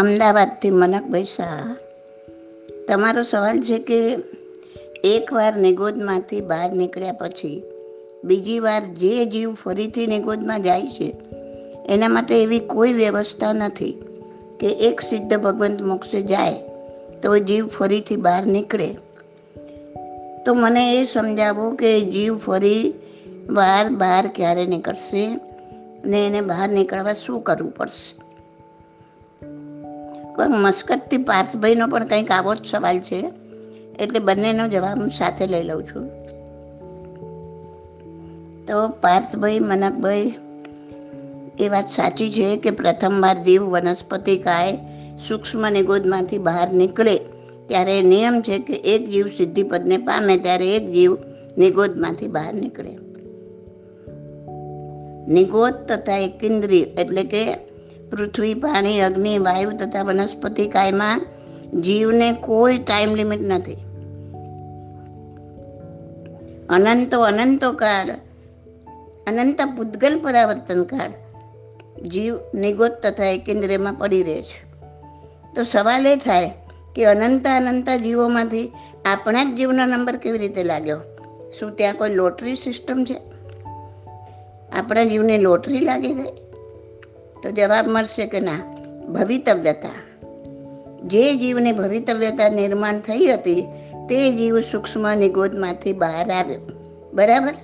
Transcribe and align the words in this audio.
અમદાવાદથી 0.00 0.70
મનકભાઈ 0.70 1.24
શાહ 1.24 1.76
તમારો 2.88 3.22
સવાલ 3.22 3.62
છે 3.62 3.78
કે 3.78 4.16
એકવાર 5.04 5.56
નિગોદમાંથી 5.56 6.40
બહાર 6.40 6.72
નીકળ્યા 6.72 7.12
પછી 7.12 7.62
બીજી 8.24 8.58
વાર 8.58 8.84
જે 8.84 9.26
જીવ 9.26 9.54
ફરીથી 9.54 10.06
નિગોદમાં 10.06 10.62
જાય 10.62 10.82
છે, 10.82 11.14
એના 11.88 12.08
માટે 12.08 12.42
એવી 12.42 12.58
કોઈ 12.58 12.92
વ્યવસ્થા 12.92 13.52
નથી 13.52 14.02
કે 14.60 14.66
એક 14.66 15.00
સિદ્ધ 15.00 15.34
ભગવંત 15.34 15.82
મોક્ષે 15.82 16.22
જાય 16.22 16.54
તો 17.22 17.38
જીવ 17.38 17.66
ફરીથી 17.66 18.16
બહાર 18.16 18.46
નીકળે? 18.46 18.88
તો 20.46 20.54
મને 20.54 21.00
એ 21.00 21.04
સમજાવો 21.04 21.70
કે 21.70 22.00
જીવ 22.00 22.38
ફરી 22.38 22.94
વાર 23.48 23.88
બહાર 23.88 24.30
ક્યારે 24.34 24.66
નીકળશે 24.66 25.38
ને 26.04 26.26
એને 26.26 26.40
બહાર 26.40 26.68
નીકળવા 26.68 27.14
શું 27.14 27.42
કરવું 27.42 27.74
પડશે? 27.74 28.29
કોઈ 30.40 30.48
મસ્કતથી 30.48 31.16
પાર્થભાઈનો 31.16 31.86
પણ 31.86 32.06
કંઈક 32.06 32.30
આવો 32.30 32.54
જ 32.54 32.58
સવાલ 32.66 32.98
છે, 32.98 33.32
એટલે 33.98 34.18
બંનેનો 34.18 34.68
જવાબ 34.68 35.00
હું 35.00 35.10
સાથે 35.10 35.46
લઈ 35.46 35.62
લઉં 35.62 35.82
છું. 35.82 36.08
તો 38.66 38.88
પાર્થભાઈ 38.88 39.58
મનકભાઈ 39.58 40.32
એ 41.60 41.68
વાત 41.68 41.88
સાચી 41.88 42.32
છે 42.32 42.56
કે 42.56 42.70
પ્રથમવાર 42.70 43.42
જીવ 43.42 43.62
વનસ્પતિ 43.62 44.36
કાય 44.36 44.78
સૂક્ષ્મ 45.28 45.70
નિગોદમાંથી 45.70 46.38
બહાર 46.38 46.72
નીકળે 46.72 47.16
ત્યારે 47.66 48.02
નિયમ 48.02 48.40
છે 48.40 48.58
કે 48.58 48.74
એક 48.74 49.10
જીવ 49.10 49.26
સિદ્ધિપદને 49.26 49.96
પામે 49.96 50.36
ત્યારે 50.36 50.76
એક 50.76 50.92
જીવ 50.92 51.16
નિગોદમાંથી 51.58 52.28
બહાર 52.28 52.54
નીકળે. 52.54 52.98
નિગોદ 55.32 55.74
તથા 55.74 56.16
એકેન્દ્રિય 56.16 56.82
એટલે 56.82 57.22
કે 57.22 57.69
પૃથ્વી, 58.10 58.54
પાણી, 58.54 59.00
અગ્નિ, 59.00 59.38
વાયુ 59.38 59.70
તથા 59.70 60.02
વનસ્પતિ 60.02 60.66
કાયમાં 60.66 61.26
જીવને 61.80 62.32
કોઈ 62.32 62.78
ટાઈમ 62.78 63.14
લિમિટ 63.14 63.40
નથી. 63.40 63.76
અનંતો 66.68 67.20
અનંતો 67.20 67.72
કાળ 67.72 68.10
અનંત 69.26 69.60
પૂતગલ 69.76 70.20
પરાવર્તન 70.20 70.82
કાળ 70.82 71.10
જીવ 72.02 72.36
નિગોત 72.54 72.90
તથા 72.90 73.36
કેન્દ્રમાં 73.46 73.94
પડી 73.94 74.22
રહે 74.22 74.42
છે. 74.42 74.70
તો 75.54 75.62
સવાલ 75.62 76.06
એ 76.06 76.16
થાય 76.16 76.50
કે 76.96 77.04
અનંત 77.04 77.46
અનંત 77.46 77.90
જીવોમાંથી 77.90 78.72
આપણા 79.04 79.44
જ 79.44 79.56
જીવનો 79.56 79.86
નંબર 79.86 80.16
કેવી 80.16 80.38
રીતે 80.38 80.62
લાગ્યો? 80.62 81.00
શું 81.60 81.76
ત્યાં 81.76 81.94
કોઈ 81.94 82.10
લોટરી 82.10 82.54
સિસ્ટમ 82.54 83.04
છે? 83.04 83.20
આપણા 84.72 85.04
જીવને 85.04 85.38
લોટરી 85.38 85.80
લાગી 85.80 86.14
ગઈ? 86.14 86.49
તો 87.42 87.50
જવાબ 87.50 87.88
મળશે 87.88 88.26
કે 88.26 88.40
ના? 88.40 88.76
ભવિતવ્યતા. 89.08 89.90
જે 91.02 91.34
જીવને 91.34 91.72
ભવિતવ્યતા 91.72 92.48
નિર્માણ 92.48 92.98
થઈ 92.98 93.26
હતી, 93.26 93.62
તે 94.08 94.32
જીવ 94.36 94.60
સૂક્ષ્મ 94.60 95.14
નિગોદમાંથી 95.14 95.92
બહાર 95.92 96.30
આવ્યો. 96.30 96.60
બરાબર? 97.12 97.54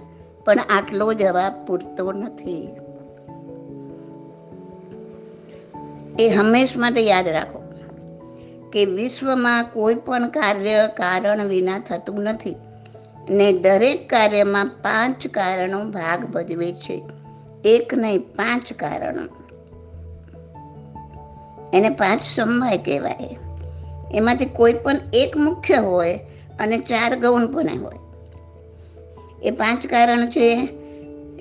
પણ 0.45 0.57
આટલો 0.59 1.13
જવાબ 1.13 1.67
પૂરતો 1.67 2.13
નથી. 2.13 2.69
એ 6.19 6.29
હંમેશ 6.29 6.77
માટે 6.77 7.01
યાદ 7.01 7.29
રાખો 7.29 7.63
કે 8.73 8.85
વિશ્વમાં 8.85 9.65
કોઈ 9.73 9.95
પણ 9.95 10.29
કાર્ય 10.29 10.89
કારણ 10.97 11.45
વિના 11.45 11.79
થતું 11.79 12.23
નથી 12.23 12.57
ને 13.31 13.53
દરેક 13.53 14.11
કાર્યમાં 14.11 14.67
પાંચ 14.67 15.27
કારણો 15.27 15.91
ભાગ 15.91 16.25
ભજવે 16.25 16.73
છે. 16.73 17.03
એક 17.65 17.95
નહીં, 17.95 18.19
પાંચ 18.19 18.73
કારણો. 18.73 19.46
એને 21.73 21.89
પાંચ 21.89 22.23
સમવાય 22.23 22.79
કહેવાય. 22.79 23.37
એમાંથી 24.15 24.45
કોઈ 24.45 24.73
પણ 24.73 24.97
એક 25.13 25.37
મુખ્ય 25.37 25.75
હોય 25.75 26.21
અને 26.61 26.79
ચાર 26.79 27.17
ગૌણ 27.17 27.47
પણ 27.47 27.69
હોય. 27.69 27.99
એ 29.43 29.51
પાંચ 29.51 29.87
કારણ 29.87 30.27
છે. 30.27 30.69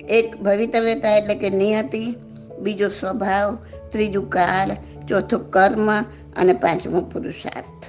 એક 0.08 0.42
ભવિતવ્યતા 0.42 1.16
એટલે 1.16 1.34
કે 1.34 1.50
નિયતિ 1.50 2.16
બીજો 2.58 2.88
સ્વભાવ, 2.88 3.58
ત્રીજું 3.92 4.30
કાળ, 4.30 4.76
ચોથું 5.08 5.50
કર્મ 5.50 6.02
અને 6.36 6.52
પાંચમો 6.52 7.00
પુરુષાર્થ. 7.00 7.86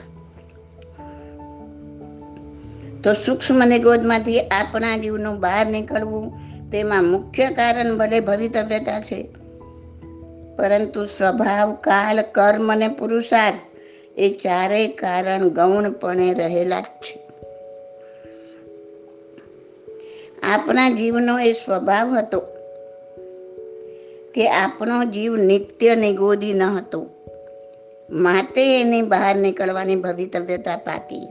તો 3.04 3.14
સૂક્ષ્મ 3.14 3.66
નિગોદમાંથી 3.66 4.40
આપણા 4.40 4.98
જીવનું 4.98 5.40
બહાર 5.40 5.66
નીકળવું 5.66 6.34
તેમાં 6.72 7.04
મુખ્ય 7.04 7.50
કારણ 7.50 7.98
ભલે 7.98 8.20
ભવિતવ્યતા 8.20 9.02
છે 9.02 9.28
પરંતુ 10.58 11.06
સ્વભાવ 11.06 11.74
કાળ 11.74 12.22
કર્મ 12.22 12.72
અને 12.72 12.88
પુરુષાર્થ, 12.88 13.58
એ 14.18 14.30
ચારેય 14.30 14.88
કારણ 14.88 15.50
ગૌણપણે 15.50 16.34
રહેલા 16.34 16.82
જ 16.82 16.84
છે. 16.84 17.28
આપણા 20.44 20.90
જીવનો 20.90 21.40
એ 21.40 21.54
સ્વભાવ 21.54 22.18
હતો 22.18 22.40
કે 24.36 24.50
આપણો 24.50 25.04
જીવ 25.04 25.36
નિત્ય 25.36 25.96
નિગોદી 25.96 26.54
ન 26.54 26.64
હતો. 26.64 27.10
માટે 28.10 28.82
એની 28.82 29.02
બહાર 29.02 29.36
નીકળવાની 29.36 29.96
ભવિતવ્યતા 29.96 30.78
પાકી. 30.78 31.28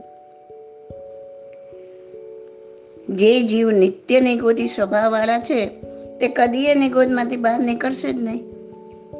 જે 3.09 3.43
જીવ 3.43 3.71
નિત્ય 3.71 4.19
નિગોદી 4.19 4.67
સ્વભાવવાળા 4.67 5.39
છે, 5.39 5.65
તે 6.19 6.27
કદીએ 6.27 6.75
નિગોદમાંથી 6.75 7.37
બહાર 7.37 7.59
નીકળશે 7.59 8.13
જ 8.13 8.23
નહીં. 8.23 8.56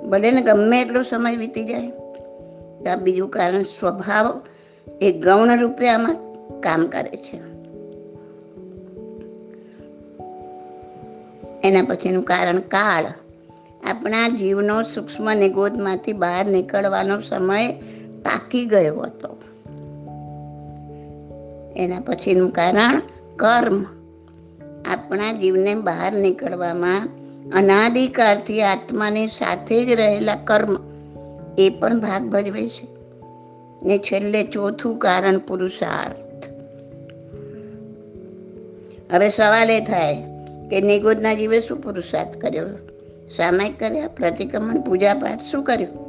ભલે 0.10 0.32
ને 0.32 0.42
ગમે 0.42 0.82
એટલો 0.82 1.02
સમય 1.02 1.36
વીતી 1.36 1.64
જાય 1.64 1.92
આ 2.90 2.96
બીજું 2.96 3.30
કારણ 3.30 3.64
સ્વભાવ 3.64 4.42
એ 5.02 5.12
ગૌણ 5.12 5.60
રૂપે 5.60 5.90
આમાં 5.90 6.16
કામ 6.62 6.88
કરે 6.88 7.18
છે. 7.18 7.38
એના 11.68 11.84
પછીનું 11.88 12.24
કારણ 12.24 12.60
કાળ. 12.60 13.06
આપણા 13.84 14.28
જીવનો 14.28 14.84
સૂક્ષ્મ 14.84 15.34
નિગોદમાંથી 15.34 16.14
બહાર 16.14 16.48
નીકળવાનો 16.48 17.22
સમય 17.22 17.72
પાકી 18.24 18.66
ગયો 18.66 19.00
હતો. 19.00 19.38
એના 21.76 22.00
પછીનું 22.00 22.52
કારણ 22.52 23.02
કર્મ. 23.36 23.84
આપણા 24.86 25.32
જીવને 25.32 25.76
બહાર 25.76 26.14
નીકળવામાં 26.14 27.10
અનાદિકાળથી 27.54 28.62
આત્માની 28.62 29.28
સાથે 29.28 29.86
જ 29.86 29.92
રહેલા 29.92 30.36
કર્મ 30.36 30.78
એ 31.58 31.70
પણ 31.70 32.00
ભાગ 32.00 32.24
ભજવે 32.24 32.70
છે. 32.70 32.88
ને 33.84 33.98
છેલ્લે 33.98 34.44
ચોથું 34.44 34.98
કારણ 34.98 35.40
પુરુષાર્થ. 35.40 36.50
હવે 39.14 39.30
સવાલ 39.30 39.70
એ 39.70 39.80
થાય 39.80 40.16
કે 40.70 40.82
નિગોદના 40.82 41.34
જીવે 41.34 41.60
શું 41.60 41.82
પુરુષાર્થ 41.82 42.38
કર્યો? 42.38 42.70
સામાયિક 43.38 43.80
કર્યા? 43.80 44.08
પ્રતિક્રમણ 44.08 44.82
પૂજા 44.82 45.14
પાઠ 45.14 45.42
શું 45.42 45.64
કર્યું? 45.64 46.08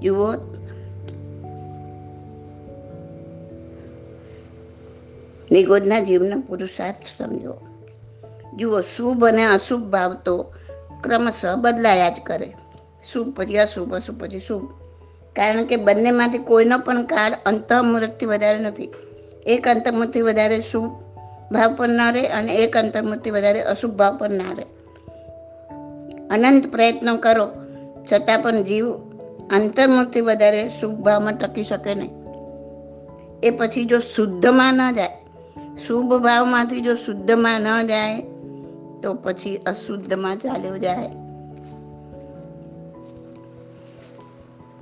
જુઓ. 0.00 0.32
નિગોદના 5.52 6.00
જીવનો 6.00 6.40
પુરુષાર્થ 6.40 6.96
સમજો. 7.18 7.54
જુઓ, 8.56 8.80
શુભ 8.80 9.24
અને 9.24 9.44
અશુભ 9.44 9.82
ભાવ 9.82 10.14
તો 10.14 10.52
ક્રમશઃ 11.02 11.56
બદલાયા 11.56 12.08
જ 12.08 12.20
કરે. 12.26 12.56
શુભ 13.12 13.34
પછી 13.36 13.58
અશુભ 13.58 13.94
અશુભ 13.94 14.22
પછી 14.22 14.40
શુભ. 14.40 14.70
કારણ 15.36 15.64
કે 15.64 15.76
બંનેમાંથી 15.76 16.38
કોઈનો 16.38 16.78
પણ 16.78 17.02
કાળ 17.02 17.36
અંતઃમૂર્તથી 17.46 18.26
વધારે 18.26 18.58
નથી. 18.58 18.92
એક 19.46 19.68
અંતર્મુખથી 19.68 20.20
વધારે 20.20 20.60
શુભ 20.60 20.92
ભાવ 21.52 21.74
પણ 21.74 21.88
ના 21.88 22.10
રહે 22.10 22.26
અને 22.26 22.54
એક 22.54 22.76
અંતર્મુખથી 22.76 23.30
વધારે 23.30 23.62
અશુભ 23.62 23.92
ભાવ 23.92 24.18
પણ 24.18 24.30
ના 24.30 24.52
રહે. 24.56 24.66
અનંત 26.30 26.66
પ્રયત્નો 26.66 27.16
કરો, 27.16 27.50
છતાં 28.12 28.42
પણ 28.42 28.62
જીવ 28.62 28.92
અંતર્મુખથી 29.50 30.20
વધારે 30.20 30.70
શુભ 30.80 30.94
ભાવમાં 30.94 31.32
ટકી 31.32 31.62
શકે 31.62 31.94
નહીં. 31.94 32.10
એ 33.42 33.50
પછી 33.50 33.84
જો 33.84 33.98
શુદ્ધમાં 33.98 34.74
ન 34.74 34.94
જાય, 34.94 35.08
શુભ 35.86 36.14
ભાવમાંથી 36.14 36.80
જો 36.80 36.94
શુદ્ધમાં 36.94 37.60
ન 37.60 37.86
જાય 37.86 38.35
તો 39.06 39.14
પછી 39.14 39.56
અશુદ્ધમાં 39.56 40.36
ચાલ્યો 40.36 40.78
જાય. 40.78 41.08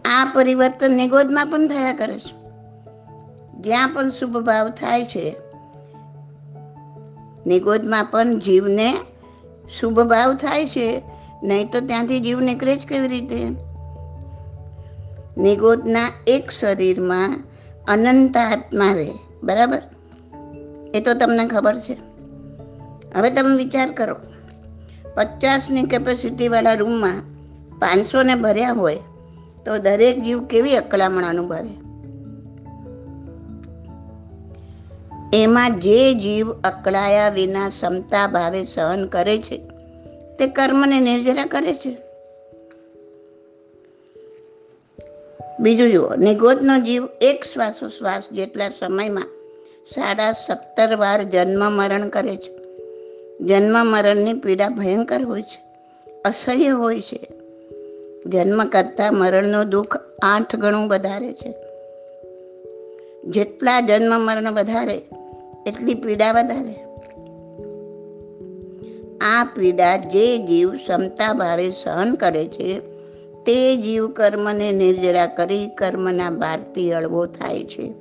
આ 0.05 0.25
પરિવર્તન 0.35 0.91
નિગોદમાં 0.91 1.47
પણ 1.47 1.69
થયા 1.69 1.93
કરે 1.93 2.19
છે. 2.19 2.37
જ્યાં 3.61 3.89
પણ 3.89 4.11
શુભ 4.11 4.37
ભાવ 4.37 4.71
થાય 4.71 5.05
છે 5.05 5.37
નિગોદમાં 7.47 8.05
પણ 8.05 8.39
જીવને 8.39 8.95
શુભ 9.81 10.01
ભાવ 10.01 10.35
થાય 10.35 10.67
છે, 10.67 11.03
નહીં 11.43 11.71
તો 11.71 11.81
ત્યાંથી 11.81 12.21
જીવ 12.21 12.41
નીકળે 12.41 12.77
જ 12.77 12.87
કેવી 12.87 13.09
રીતે? 13.09 13.45
નિગોદના 15.39 16.11
એક 16.27 16.51
શરીરમાં 16.51 17.41
અનંત 17.89 18.37
આત્મા 18.37 18.93
રહે, 18.93 19.13
બરાબર? 19.43 19.83
એ 20.95 21.01
તો 21.01 21.15
તમને 21.15 21.47
ખબર 21.47 21.79
છે. 21.79 22.14
હવે 23.17 23.31
તમે 23.31 23.57
વિચાર 23.57 23.91
કરો, 23.91 24.17
પચાસની 25.15 25.83
કેપેસિટીવાળા 25.83 26.75
રૂમમાં 26.75 27.23
પાંચસોને 27.79 28.35
ભર્યા 28.35 28.73
હોય 28.73 28.97
તો 29.67 29.79
દરેક 29.79 30.23
જીવ 30.23 30.45
કેવી 30.45 30.77
અકળામણ 30.77 31.25
અનુભવે? 31.25 31.85
એમાં 35.43 35.81
જે 35.81 36.15
જીવ 36.15 36.53
અકળાયા 36.53 37.29
વિના 37.29 37.69
ક્ષમતા 37.69 38.27
ભાવે 38.27 38.65
સહન 38.65 39.07
કરે 39.07 39.39
છે, 39.39 39.57
તે 40.39 40.47
કર્મને 40.47 41.01
નિર્જરા 41.01 41.47
કરે 41.47 41.75
છે. 41.75 41.97
બીજું 45.61 45.91
જુઓ, 45.91 46.15
નિગોદનો 46.15 46.79
જીવ 46.79 47.09
એક 47.21 47.45
શ્વાસોશ્વાસ 47.45 48.23
જેટલા 48.33 48.69
સમયમાં 48.69 49.27
સાડા 49.95 50.33
સત્તર 50.33 50.97
વાર 50.97 51.23
જન્મ 51.23 51.73
મરણ 51.73 52.09
કરે 52.09 52.37
છે. 52.37 52.54
જન્મ 53.45 53.87
મરણની 53.87 54.33
પીડા 54.33 54.69
ભયંકર 54.69 55.25
હોય 55.25 55.43
છે, 55.43 55.65
અસહ્ય 56.25 56.69
હોય 56.69 57.01
છે. 57.01 57.29
જન્મ 58.27 58.65
કરતા 58.65 59.11
મરણનું 59.11 59.69
દુઃખ 59.69 59.97
આઠ 60.23 60.57
ગણું 60.57 60.89
વધારે 60.89 61.33
છે. 61.33 61.55
જેટલા 63.25 63.81
જન્મ 63.81 64.21
મરણ 64.21 64.53
વધારે, 64.53 65.03
એટલી 65.67 65.95
પીડા 65.95 66.33
વધારે. 66.33 66.75
આ 69.21 69.45
પીડા 69.45 69.97
જે 69.97 70.39
જીવ 70.39 70.75
ક્ષમતા 70.75 71.33
ભાવે 71.33 71.71
સહન 71.71 72.15
કરે 72.15 72.47
છે, 72.47 72.81
તે 73.45 73.77
જીવ 73.77 74.09
કર્મને 74.09 74.73
નિર્જરા 74.73 75.27
કરી 75.27 75.67
કર્મના 75.67 76.31
બારથી 76.31 76.93
અળવો 76.93 77.27
થાય 77.27 77.65
છે. 77.65 77.93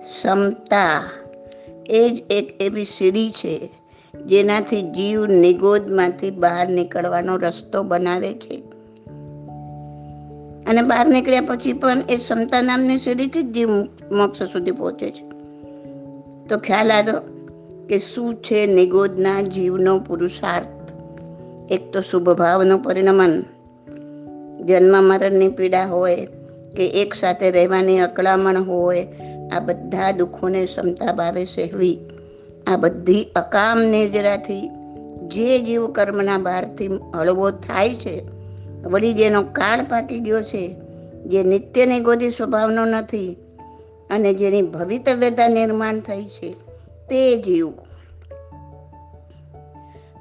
ક્ષમતા 0.00 1.10
એ 1.86 2.10
જ 2.10 2.32
એક 2.32 2.62
એવી 2.62 2.84
સીડી 2.84 3.30
છે, 3.30 3.70
જેનાથી 4.26 4.82
જીવ 4.82 5.26
નિગોદમાંથી 5.26 6.30
બહાર 6.30 6.68
નીકળવાનો 6.68 7.36
રસ્તો 7.36 7.82
બનાવે 7.82 8.32
છે. 8.32 8.62
અને 10.66 10.82
બહાર 10.82 11.06
નીકળ્યા 11.06 11.40
પછી 11.40 11.72
પણ 11.72 11.96
એ 12.08 12.16
ક્ષમતા 12.16 12.62
નામની 12.62 12.98
સીડીથી 12.98 13.42
જીવ 13.42 13.68
મોક્ષ 14.12 14.42
સુધી 14.42 14.70
પહોંચે 14.70 15.10
છે. 15.10 15.28
તો 16.48 16.58
ખ્યાલ 16.58 16.92
આવ્યો 16.92 17.20
કે 17.88 17.98
શું 17.98 18.34
છે 18.34 18.66
નિગોદના 18.66 19.40
જીવનો 19.40 19.98
પુરુષાર્થ? 19.98 20.92
એક 21.72 21.92
તો 21.92 22.00
શુભભાવનું 22.00 22.82
પરિણમન. 22.82 23.42
જન્મ 24.64 25.04
મરણની 25.04 25.48
પીડા 25.48 25.86
હોય 25.86 26.16
કે 26.76 26.86
એક 26.88 27.14
સાથે 27.14 27.50
રહેવાની 27.50 27.98
અકળામણ 27.98 28.56
હોય 28.56 29.06
આ 29.52 29.60
બધા 29.60 30.12
દુઃખોને 30.12 30.66
ક્ષમતા 30.66 31.12
ભાવે 31.12 31.44
સહેવી. 31.44 32.00
આ 32.66 32.76
બધી 32.76 33.24
અકામ 33.36 33.78
નેજરાથી 33.78 34.68
જે 35.26 35.58
જીવ 35.58 35.92
કર્મના 35.92 36.38
ભારથી 36.38 36.86
હળવો 37.14 37.50
થાય 37.50 37.94
છે, 37.94 38.22
વળી 38.82 39.12
જેનો 39.12 39.42
કાળ 39.42 39.84
પાકી 39.84 40.20
ગયો 40.20 40.42
છે, 40.42 40.76
જે 41.26 41.42
નિત્ય 41.42 41.86
નિગોદી 41.86 42.30
સ્વભાવનો 42.30 42.84
નથી 42.84 43.36
અને 44.10 44.34
જેની 44.34 44.62
ભવિતવ્યતા 44.62 45.48
નિર્માણ 45.48 46.00
થઈ 46.00 46.24
છે, 46.24 46.52
તે 47.08 47.42
જીવ. 47.42 47.68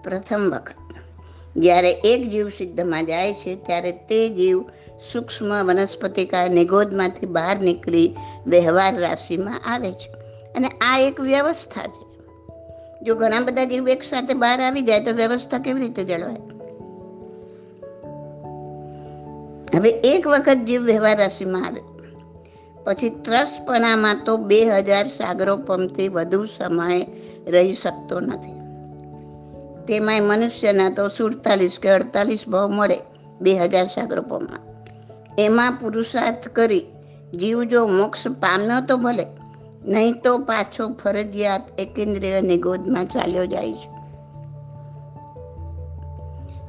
પ્રથમ 0.04 0.50
વખત 0.52 0.74
જ્યારે 1.56 1.92
એક 1.92 2.30
જીવ 2.30 2.50
સિદ્ધમાં 2.50 3.06
જાય 3.06 3.34
છે, 3.34 3.56
ત્યારે 3.56 3.92
તે 3.92 4.30
જીવ 4.30 4.64
સૂક્ષ્મ 5.14 5.64
વનસ્પતિકા 5.64 6.48
નિગોદમાંથી 6.48 7.26
બહાર 7.26 7.60
નીકળી 7.60 8.16
વ્યવહાર 8.48 9.00
રાશિમાં 9.00 9.62
આવે 9.66 9.92
છે. 9.92 10.12
અને 10.56 10.68
આ 10.68 10.98
એક 10.98 11.20
વ્યવસ્થા 11.20 11.88
છે. 11.88 12.14
જો 13.02 13.16
ઘણા 13.16 13.40
બધા 13.40 13.64
જીવ 13.64 13.90
એક 13.90 14.04
સાથે 14.04 14.34
બહાર 14.34 14.62
આવી 14.62 14.82
જાય 14.82 15.00
તો 15.00 15.12
વ્યવસ્થા 15.12 15.58
કેવી 15.58 15.82
રીતે 15.82 16.04
જળવાય? 16.04 16.36
હવે 19.78 19.90
એક 19.90 20.28
વખત 20.28 20.58
જીવ 20.68 20.82
વ્યવહાર 20.82 21.18
રાશિમાં 21.18 21.68
આવે. 21.68 21.82
પછી 22.84 23.10
ત્રસપણામાં 23.10 24.24
તો 24.26 24.38
બે 24.38 24.66
હજાર 24.66 25.08
સાગરો 25.08 25.58
પંપથી 25.58 26.08
વધુ 26.08 26.46
સમય 26.46 27.06
રહી 27.48 27.74
શકતો 27.74 28.20
નથી. 28.20 28.63
તેમાંય 29.88 30.20
મનુષ્યના 30.20 30.90
તો 30.90 31.08
સુડતાલીસ 31.08 31.80
કે 31.80 31.90
અડતાલીસ 31.90 32.48
ભાવ 32.48 32.70
મળે 32.70 32.98
બે 33.42 33.56
હજાર 33.56 33.86
સાગરપોમાં. 33.86 34.74
એમાં 35.40 35.78
પુરુષાર્થ 35.82 36.48
કરી 36.48 36.86
જીવ 37.34 37.64
જો 37.64 37.86
મોક્ષ 37.86 38.28
પામ્યો 38.28 38.86
તો 38.88 38.98
ભલે, 38.98 39.26
નહીં 39.86 40.22
તો 40.24 40.38
પાછો 40.38 40.90
ફરજિયાત 40.90 41.80
એકેન્દ્રિય 41.80 42.58
ગોદમાં 42.58 43.06
ચાલ્યો 43.06 43.46
જાય 43.46 43.74
છે. 43.74 43.94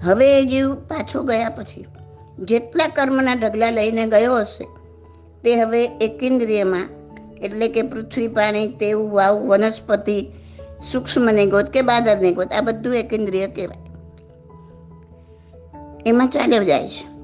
હવે 0.03 0.41
એ 0.41 0.45
જીવ 0.45 0.75
પાછો 0.75 1.23
ગયા 1.23 1.49
પછી, 1.49 1.87
જેટલા 2.39 2.89
કર્મના 2.89 3.35
ઢગલા 3.35 3.71
લઈને 3.71 4.07
ગયો 4.07 4.37
હશે, 4.37 4.65
તે 5.45 5.57
હવે 5.61 5.85
એકેન્દ્રિયમાં, 5.85 6.89
એટલે 7.43 7.69
કે 7.69 7.83
પૃથ્વી 7.83 8.29
પાણી, 8.29 8.69
તેવું 8.69 9.13
વાવ 9.13 9.47
વનસ્પતિ 9.47 10.33
સૂક્ષ્મ 10.93 11.31
નિગોત 11.31 11.65
કે 11.65 11.83
બાદર 11.83 12.19
નિગોત 12.19 12.53
આ 12.53 12.61
બધું 12.61 12.95
એકેન્દ્રિય 12.95 13.47
કહેવાય. 13.47 13.85
એમાં 16.07 16.29
ચાલ્યો 16.29 16.65
જાય 16.65 16.89
છે. 16.89 17.15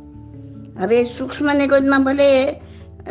હવે 0.79 1.05
સૂક્ષ્મ 1.05 1.53
નિગોદમાં 1.59 2.05
ભલે 2.05 2.53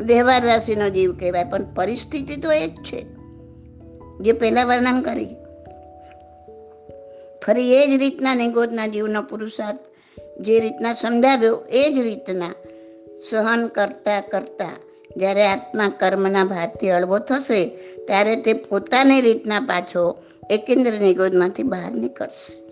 વ્યવહાર 0.02 0.46
રાશિનો 0.46 0.90
જીવ 0.90 1.18
કહેવાય, 1.18 1.44
પણ 1.44 1.74
પરિસ્થિતિ 1.74 2.36
તો 2.36 2.52
એ 2.52 2.68
જ 2.68 2.76
છે. 2.76 3.06
જે 4.22 4.32
પહેલા 4.32 4.64
વર્ણન 4.64 5.02
કરી. 5.02 5.28
ફરી 7.46 7.76
એ 7.76 7.88
જ 7.88 8.00
રીતના 8.00 8.36
નિગોદના 8.36 8.88
જીવનો 8.88 9.22
પુરુષાર્થ 9.22 9.80
જે 10.42 10.60
રીતના 10.60 10.94
સમજાવ્યો, 10.94 11.66
એ 11.70 11.94
જ 11.94 12.00
રીતના 12.00 12.54
સહન 13.32 13.68
કરતા 13.68 14.22
કરતા 14.22 14.70
જ્યારે 15.18 15.48
આત્મા 15.48 15.90
કર્મના 15.90 16.44
ભારથી 16.44 16.92
હળવો 16.92 17.20
થશે, 17.20 17.66
ત્યારે 18.08 18.36
તે 18.36 18.54
પોતાની 18.54 19.22
રીતના 19.22 19.60
પાછો 19.60 20.18
એકેન્દ્ર 20.50 21.14
ગોદમાંથી 21.14 21.64
બહાર 21.64 21.92
નીકળશે. 21.92 22.70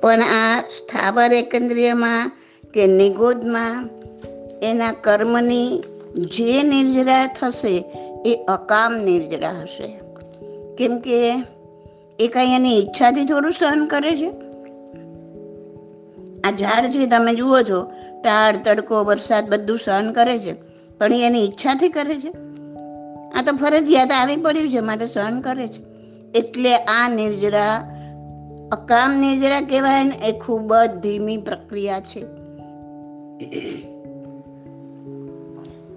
પણ 0.00 0.20
આ 0.20 0.60
સ્થાવર 0.60 1.32
એકેન્દ્રિયમાં 1.32 2.32
કે 2.74 2.86
નિગોદમાં 2.86 3.88
એના 4.62 4.92
કર્મની 4.92 5.82
જે 6.16 6.62
નિર્જરા 6.62 7.26
થશે 7.26 7.84
એ 8.26 8.34
અકામ 8.48 8.98
નિર્જરા 8.98 9.50
હશે. 9.62 10.00
કેમ 10.78 10.98
કે 10.98 11.32
એ 12.18 12.28
કાંઈ 12.28 12.46
એની 12.46 12.78
ઈચ્છાથી 12.78 13.24
થોડું 13.24 13.52
સહન 13.52 13.86
કરે 13.86 14.16
છે? 14.16 14.30
આ 16.44 16.50
ઝાડ 16.50 16.90
છે, 16.90 17.06
તમે 17.06 17.34
જુઓ 17.34 17.62
છો, 17.62 17.90
ટાળ, 18.22 18.56
તડકો, 18.56 19.04
વરસાદ 19.04 19.50
બધું 19.50 19.78
સહન 19.78 20.12
કરે 20.12 20.38
છે, 20.38 20.52
પણ 20.98 21.12
એની 21.12 21.44
ઈચ્છાથી 21.44 21.88
કરે 21.88 22.18
છે? 22.18 22.49
આ 23.34 23.42
તો 23.42 23.56
ફરજિયાત 23.56 24.12
આવી 24.12 24.36
પડ્યું 24.36 24.70
છે, 24.70 24.80
માટે 24.80 25.06
સહન 25.06 25.40
કરે 25.40 25.68
છે. 25.68 25.90
એટલે 26.34 26.74
આ 26.74 27.08
નિર્જરા, 27.08 27.96
અકામ 28.72 29.20
નિર્જરા 29.20 29.60
કહેવાય 29.60 30.04
ને, 30.04 30.28
એ 30.28 30.38
ખૂબ 30.38 30.74
જ 30.74 31.00
ધીમી 31.00 31.36
પ્રક્રિયા 31.36 32.00
છે. 32.00 32.26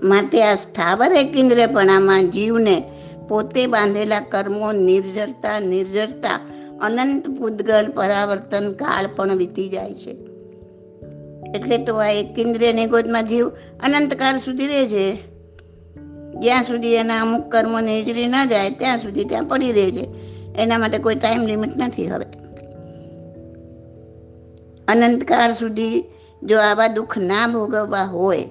માટે 0.03 0.43
આ 0.43 0.55
સ્થાવર 0.55 1.11
એકેન્દ્રપણામાં 1.11 2.27
જીવને 2.27 2.83
પોતે 3.27 3.67
બાંધેલા 3.67 4.19
કર્મો 4.19 4.71
નિર્જરતા 4.71 5.59
નિર્જરતા, 5.59 6.39
અનંત 6.81 7.29
પૂદગલ 7.29 7.91
પરાવર્તન 7.91 8.71
કાળ 8.71 9.07
પણ 9.15 9.35
વીતી 9.35 9.69
જાય 9.69 9.93
છે. 9.93 10.15
એટલે 11.55 11.77
તો 11.77 11.95
આ 11.95 12.05
એક 12.05 12.39
ઇન્દ્રિય 12.39 12.73
નિગોદમાં 12.73 13.27
જીવ 13.27 13.49
અનંતકાળ 13.83 14.37
સુધી 14.37 14.67
રહે 14.67 14.87
છે. 14.87 15.32
જ્યાં 16.39 16.63
સુધી 16.63 16.93
એના 16.93 17.21
અમુક 17.21 17.51
કર્મો 17.51 17.79
નિજરી 17.79 18.27
ન 18.27 18.45
જાય, 18.49 18.69
ત્યાં 18.69 18.97
સુધી 18.97 19.23
ત્યાં 19.23 19.45
પડી 19.45 19.71
રહે 19.71 19.91
છે 19.91 20.09
એના 20.57 20.77
માટે 20.77 20.97
કોઈ 20.97 21.15
ટાઈમ 21.15 21.41
લિમિટ 21.41 21.77
નથી 21.77 22.07
હવે. 22.07 22.25
અનંતકાળ 24.87 25.51
સુધી 25.51 26.03
જો 26.43 26.59
આવા 26.59 26.87
દુઃખ 26.87 27.17
ના 27.17 27.47
ભોગવવા 27.47 28.03
હોય, 28.03 28.49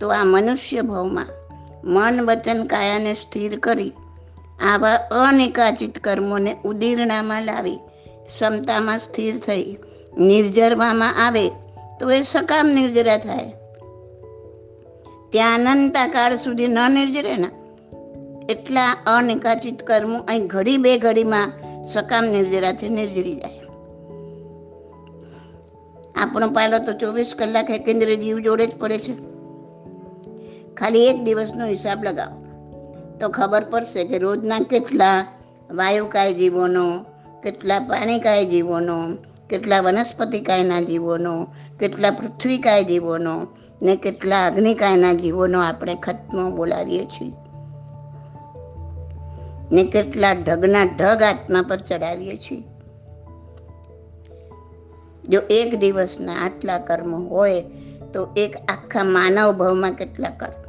તો 0.00 0.08
આ 0.08 0.24
મનુષ્ય 0.24 0.82
ભાવમાં 0.82 1.26
મન 1.84 2.26
વચન 2.26 2.64
કાયાને 2.64 3.14
સ્થિર 3.14 3.58
કરી, 3.58 3.92
આવા 4.62 4.94
અનિકાચિત 4.94 5.98
કર્મોને 5.98 6.56
ઉદીરણામાં 6.64 7.42
લાવી, 7.42 7.76
ક્ષમતામાં 8.26 8.98
સ્થિર 8.98 9.38
થઈ, 9.38 9.76
નિર્જરવામાં 10.18 11.26
આવે, 11.26 11.48
તો 12.00 12.10
એ 12.10 12.22
સકામ 12.22 12.68
નિર્જરા 12.68 13.18
થાય. 13.18 13.52
ત્યાં 15.30 15.60
અનંતકાળ 15.60 16.36
સુધી 16.36 16.66
ન 16.66 16.78
નિર્જરે 16.90 17.36
ને, 17.36 17.50
એટલા 18.52 18.96
અનિકાચિત 19.06 19.82
કર્મો 19.82 20.18
અહીં 20.18 20.46
ઘડી 20.46 20.76
બે 20.76 20.98
ઘડીમાં 20.98 21.52
સકામ 21.92 22.24
નિર્જરાથી 22.24 22.88
નિર્જરી 22.88 23.34
જાય. 23.34 23.60
આપણો 26.14 26.50
પાલો 26.50 26.78
તો 26.78 26.92
ચોવીસ 26.92 27.34
કલાક 27.38 27.66
કેન્દ્ર 27.66 28.14
જીવ 28.14 28.38
જોડે 28.38 28.66
જ 28.66 28.76
પડે 28.76 28.98
છે. 28.98 29.12
ખાલી 30.74 31.06
એક 31.06 31.22
દિવસનો 31.22 31.66
હિસાબ 31.66 32.04
લગાવો. 32.04 32.48
તો 33.20 33.28
ખબર 33.28 33.64
પડશે 33.64 34.04
કે 34.04 34.18
રોજના 34.18 34.58
કેટલા 34.58 35.26
વાયુકાય 35.70 36.34
જીવોનો, 36.34 37.04
કેટલા 37.42 37.78
પાણીકાય 37.78 38.44
જીવોનો 38.44 39.16
કેટલા 39.50 39.80
વનસ્પતિકાયના 39.80 40.80
જીવોનો, 40.80 41.46
કેટલા 41.80 42.10
પૃથ્વીકાય 42.10 42.84
જીવોનો 42.84 43.46
ને 43.82 43.96
કેટલા 43.96 44.46
અગ્નિકાયના 44.46 45.12
જીવોનો 45.12 45.60
આપણે 45.60 45.94
ખતમો 45.94 46.56
બોલાવીએ 46.56 47.04
છીએ. 47.04 47.32
ને 49.72 49.84
કેટલા 49.84 50.32
ઢગના 50.32 50.82
ઢગ 50.82 51.22
આત્મા 51.22 51.64
પર 51.68 51.76
ચડાવીએ 51.76 52.36
છીએ. 52.36 52.62
જો 55.28 55.40
એક 55.50 55.78
દિવસના 55.78 56.32
આટલા 56.32 56.78
કર્મ 56.78 57.14
હોય, 57.14 57.64
તો 58.14 58.28
એક 58.36 58.56
આખા 58.68 59.04
માનવ 59.04 59.52
ભાવમાં 59.52 59.92
કેટલા 59.92 60.28
કર્મ? 60.28 60.68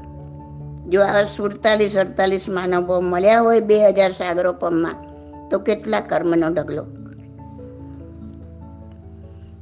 જો 0.89 1.01
આ 1.03 1.23
સુડતાલીસ 1.23 1.97
અડતાલીસ 1.97 2.49
માનવ 2.49 2.81
ભાવ 2.81 3.01
મળ્યા 3.01 3.41
હોય 3.41 3.59
બે 3.59 3.87
હજાર 3.87 4.11
સાગરોપમમાં 4.11 4.95
તો 5.49 5.59
કેટલા 5.59 5.99
કર્મનો 5.99 6.53
ઢગલો? 6.53 6.98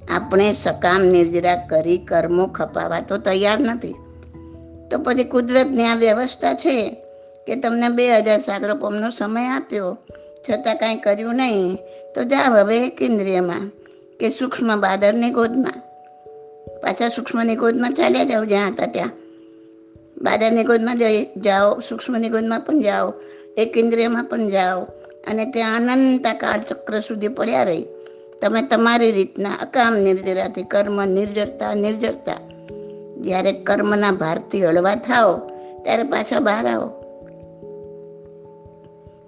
આપણે 0.10 0.54
સકામ 0.54 1.06
નિર્જરા 1.06 1.56
કરી 1.56 1.98
કર્મો 1.98 2.48
ખપાવા 2.48 3.00
તો 3.00 3.18
તૈયાર 3.18 3.60
નથી. 3.60 3.96
તો 4.92 4.98
પછી 4.98 5.24
કુદરતની 5.24 5.84
આ 5.84 5.96
વ્યવસ્થા 5.96 6.54
છે 6.54 7.04
કે 7.48 7.56
તમને 7.56 7.90
બે 7.90 8.18
હજાર 8.18 8.40
સાગરોપમનો 8.40 9.10
સમય 9.10 9.48
આપ્યો, 9.48 9.98
છતાં 10.50 10.76
કાંઈ 10.76 10.98
કર્યું 10.98 11.36
નહીં, 11.36 11.78
તો 12.16 12.24
જાવ 12.24 12.58
હવે 12.58 12.88
એક 12.88 13.02
ઇન્દ્રિયમાં 13.02 13.72
કે 14.20 14.30
સૂક્ષ્મ 14.30 14.82
બાદરની 14.82 15.32
ગોદમાં. 15.32 15.74
પાછા 16.82 17.08
સૂક્ષ્મની 17.08 17.56
ગોદમાં 17.56 17.94
ચાલ્યા 17.94 18.24
જાઓ 18.24 18.46
જ્યાં 18.46 18.70
હતા 18.70 18.86
ત્યાં. 18.86 19.12
બાદરની 20.22 20.64
ગોદમાં 20.64 21.00
જઈ, 21.00 21.26
જાઓ, 21.26 21.80
સૂક્ષ્મની 21.80 22.30
ગોદમાં 22.30 22.60
પણ 22.60 22.82
જાઓ, 22.82 23.14
એક 23.58 23.78
ઇન્દ્રિયમાં 23.78 24.24
પણ 24.24 24.50
જાઓ, 24.50 24.82
અને 25.28 25.46
ત્યાં 25.46 25.76
અનંત 25.78 26.28
કાળ 26.40 26.60
ચક્ર 26.60 27.00
સુધી 27.00 27.28
પડ્યા 27.28 27.64
રહી. 27.64 27.86
તમે 28.42 28.62
તમારી 28.62 29.12
રીતના 29.12 29.50
અકામ 29.50 30.00
નિર્જરાથી 30.00 30.64
કર્મ 30.64 31.06
નિર્જરતા 31.06 31.74
નિર્જરતા. 31.74 32.34
જ્યારે 33.18 33.52
કર્મના 33.52 34.12
ભારથી 34.12 34.66
હળવા 34.66 34.96
થાઓ, 34.96 35.38
ત્યારે 35.84 36.04
પાછા 36.04 36.40
બહાર 36.40 36.66
આવો. 36.66 36.88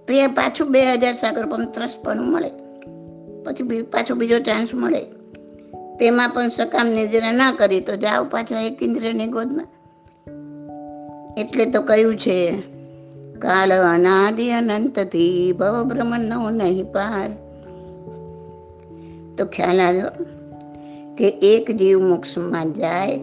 તો 0.08 0.14
પાછું 0.36 0.72
બે 0.72 0.86
હજાર 0.86 1.14
સાગર 1.14 1.46
પણ 1.46 1.66
ત્રસપણું 1.66 2.26
મળે. 2.26 2.52
પછી 3.44 3.82
પાછો 3.82 4.16
બીજો 4.16 4.40
ચાન્સ 4.40 4.76
મળે. 4.76 5.02
તેમાં 5.98 6.30
પણ 6.30 6.50
સકામ 6.50 6.88
નિર્જરા 6.88 7.32
ના 7.32 7.52
કરી, 7.52 7.80
તો 7.80 7.96
જાઓ 7.96 8.24
પાછા 8.24 8.62
એક 8.62 8.84
ઇન્દ્રની 8.84 9.28
ગોદમાં. 9.28 9.68
એટલે 11.38 11.66
તો 11.66 11.82
કયું 11.82 12.18
છે, 12.18 12.64
કાળ 13.40 13.70
અનાદિ 13.70 14.50
અનંતથી 14.50 15.54
ભવ 15.60 15.84
બ્રહ્મણનો 15.84 16.50
નહીં 16.50 16.86
પાર. 16.86 17.49
તો 19.40 19.46
ખ્યાલ 19.46 19.82
આવ્યો 19.82 20.06
કે 21.18 21.30
એક 21.30 21.72
જીવ 21.72 22.00
મોક્ષમાં 22.00 22.74
જાય 22.74 23.20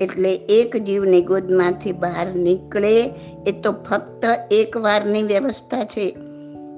એટલે 0.00 0.34
એક 0.34 0.76
જીવની 0.76 1.22
ગોદમાંથી 1.22 1.92
બહાર 1.92 2.34
નીકળે, 2.34 3.02
એ 3.46 3.52
તો 3.64 3.72
ફક્ત 3.72 4.24
એક 4.50 4.76
વારની 4.76 5.22
વ્યવસ્થા 5.22 5.84
છે. 5.84 6.10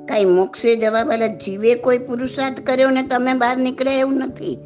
કાંઈ 0.09 0.25
મોક્ષે 0.25 0.77
જવા 0.77 1.03
વાળા 1.03 1.27
જીવે 1.27 1.75
કોઈ 1.75 1.99
પુરુષાર્થ 1.99 2.61
કર્યો 2.61 2.91
ને 2.91 3.03
તમે 3.03 3.35
બહાર 3.35 3.57
નીકળે 3.57 3.99
એવું 3.99 4.15
નથી. 4.15 4.59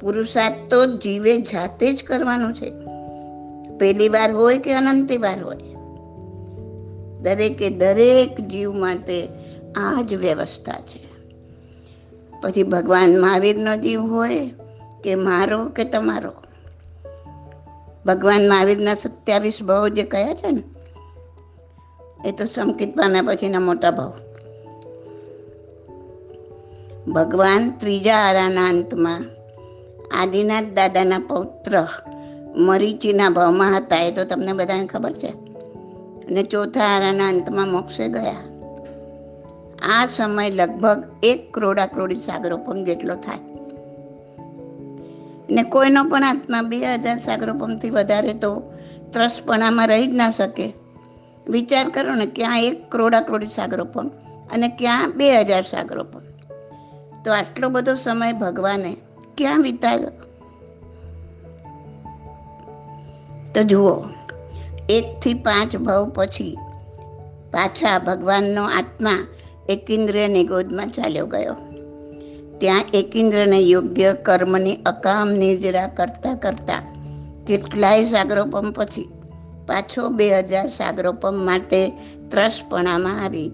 પુરુષાર્થ 0.00 0.74
તો 0.74 0.86
જીવે 0.86 1.38
જાતે 1.38 1.92
જ 1.92 2.04
કરવાનું 2.04 2.54
છે. 2.54 2.70
પહેલી 3.78 4.08
વાર 4.08 4.32
હોય 4.32 4.58
કે 4.58 4.72
અનંતી 4.72 5.16
વાર 5.16 5.44
હોય? 5.44 5.56
દરેકે 7.22 7.70
દરેક 7.70 8.40
જીવ 8.40 8.72
માટે 8.72 9.28
આ 9.76 10.02
જ 10.02 10.14
વ્યવસ્થા 10.14 10.72
છે. 10.72 11.09
પછી 12.40 12.62
ભગવાન 12.62 13.20
મહાવીરનો 13.20 13.76
જીવ 13.76 14.00
હોય 14.00 14.50
કે 15.04 15.14
મારો 15.14 15.64
કે 15.64 15.84
તમારો? 15.84 16.32
ભગવાન 18.06 18.48
મહાવીરના 18.48 18.94
સત્યાવીસ 18.94 19.62
ભાવ 19.62 19.88
જે 19.88 20.02
કયા 20.02 20.34
છે 20.34 20.50
ને, 20.50 20.62
એ 22.28 22.32
તો 22.32 22.44
સંકિત 22.44 22.96
પામ્યા 22.96 23.22
પછીના 23.22 23.60
મોટા 23.60 23.90
ભાવ. 23.90 24.12
ભગવાન 27.12 27.70
ત્રીજા 27.70 28.16
આરાના 28.16 28.66
અંતમાં 28.66 29.24
આદિનાથ 30.20 30.64
દાદાના 30.64 31.18
પૌત્ર 31.18 31.86
મરીચીના 32.56 33.30
ભાવમાં 33.30 33.76
હતા, 33.76 33.96
એ 33.96 34.10
તો 34.10 34.24
તમને 34.24 34.52
બધાને 34.52 34.86
ખબર 34.86 35.12
છે. 35.12 35.28
અને 36.26 36.42
ચોથા 36.42 36.80
આરાના 36.80 37.28
અંતમાં 37.28 37.68
મોક્ષે 37.68 38.08
ગયા. 38.08 38.49
આ 39.82 40.06
સમય 40.06 40.50
લગભગ 40.50 41.04
એક 41.22 41.54
કરોડા 41.54 41.86
કરોડી 41.86 42.16
સાગરોપમ 42.16 42.84
જેટલો 42.84 43.14
થાય. 43.14 43.38
ને 45.50 45.62
કોઈનો 45.62 46.04
પણ 46.04 46.24
આત્મા 46.24 46.62
બે 46.62 46.94
હજાર 46.94 47.18
સાગરોપમથી 47.18 47.90
વધારે 47.90 48.34
તો 48.34 48.62
ત્રસપણામાં 49.12 49.88
રહી 49.88 50.06
જ 50.06 50.16
ના 50.16 50.30
શકે. 50.30 50.72
વિચાર 51.48 51.88
કરો 51.88 52.14
ને 52.14 52.26
ક્યાં 52.26 52.60
એક 52.60 52.90
કરોડા 52.90 53.20
કરોડી 53.20 53.46
સાગરોપમ 53.46 54.10
અને 54.52 54.68
ક્યાં 54.68 55.12
બે 55.12 55.40
હજાર 55.40 55.62
સાગરોપમ 55.62 56.20
તો 57.24 57.32
આટલો 57.32 57.68
બધો 57.68 57.94
સમય 57.94 58.32
ભગવાને 58.32 58.96
ક્યાં 59.38 59.62
વિતાવ્યો? 59.62 60.10
તો 63.54 63.62
જુઓ, 63.62 64.04
એકથી 64.90 65.34
પાંચ 65.34 65.76
ભાવ 65.76 66.12
પછી 66.14 66.56
પાછા 67.52 67.98
ભગવાનનો 67.98 68.62
આત્મા 68.64 69.26
એકેન્દ્રની 69.70 70.44
ગોદમાં 70.44 70.88
ચાલ્યો 70.88 71.26
ગયો. 71.26 71.56
ત્યાં 72.58 72.84
એકેન્દ્રને 72.94 73.58
યોગ્ય 73.58 74.12
કર્મની 74.12 74.76
અકામ 74.86 75.32
નિર્જરા 75.32 75.86
કરતા 75.86 76.34
કરતા 76.34 76.96
કેટલાય 77.46 78.04
સાગરોપમ 78.04 78.72
પછી 78.72 79.08
પાછો 79.66 80.08
બે 80.08 80.38
હજાર 80.38 80.68
સાગરોપમ 80.68 81.34
માટે 81.34 81.88
ત્રસપણામાં 82.30 83.24
આવી. 83.24 83.50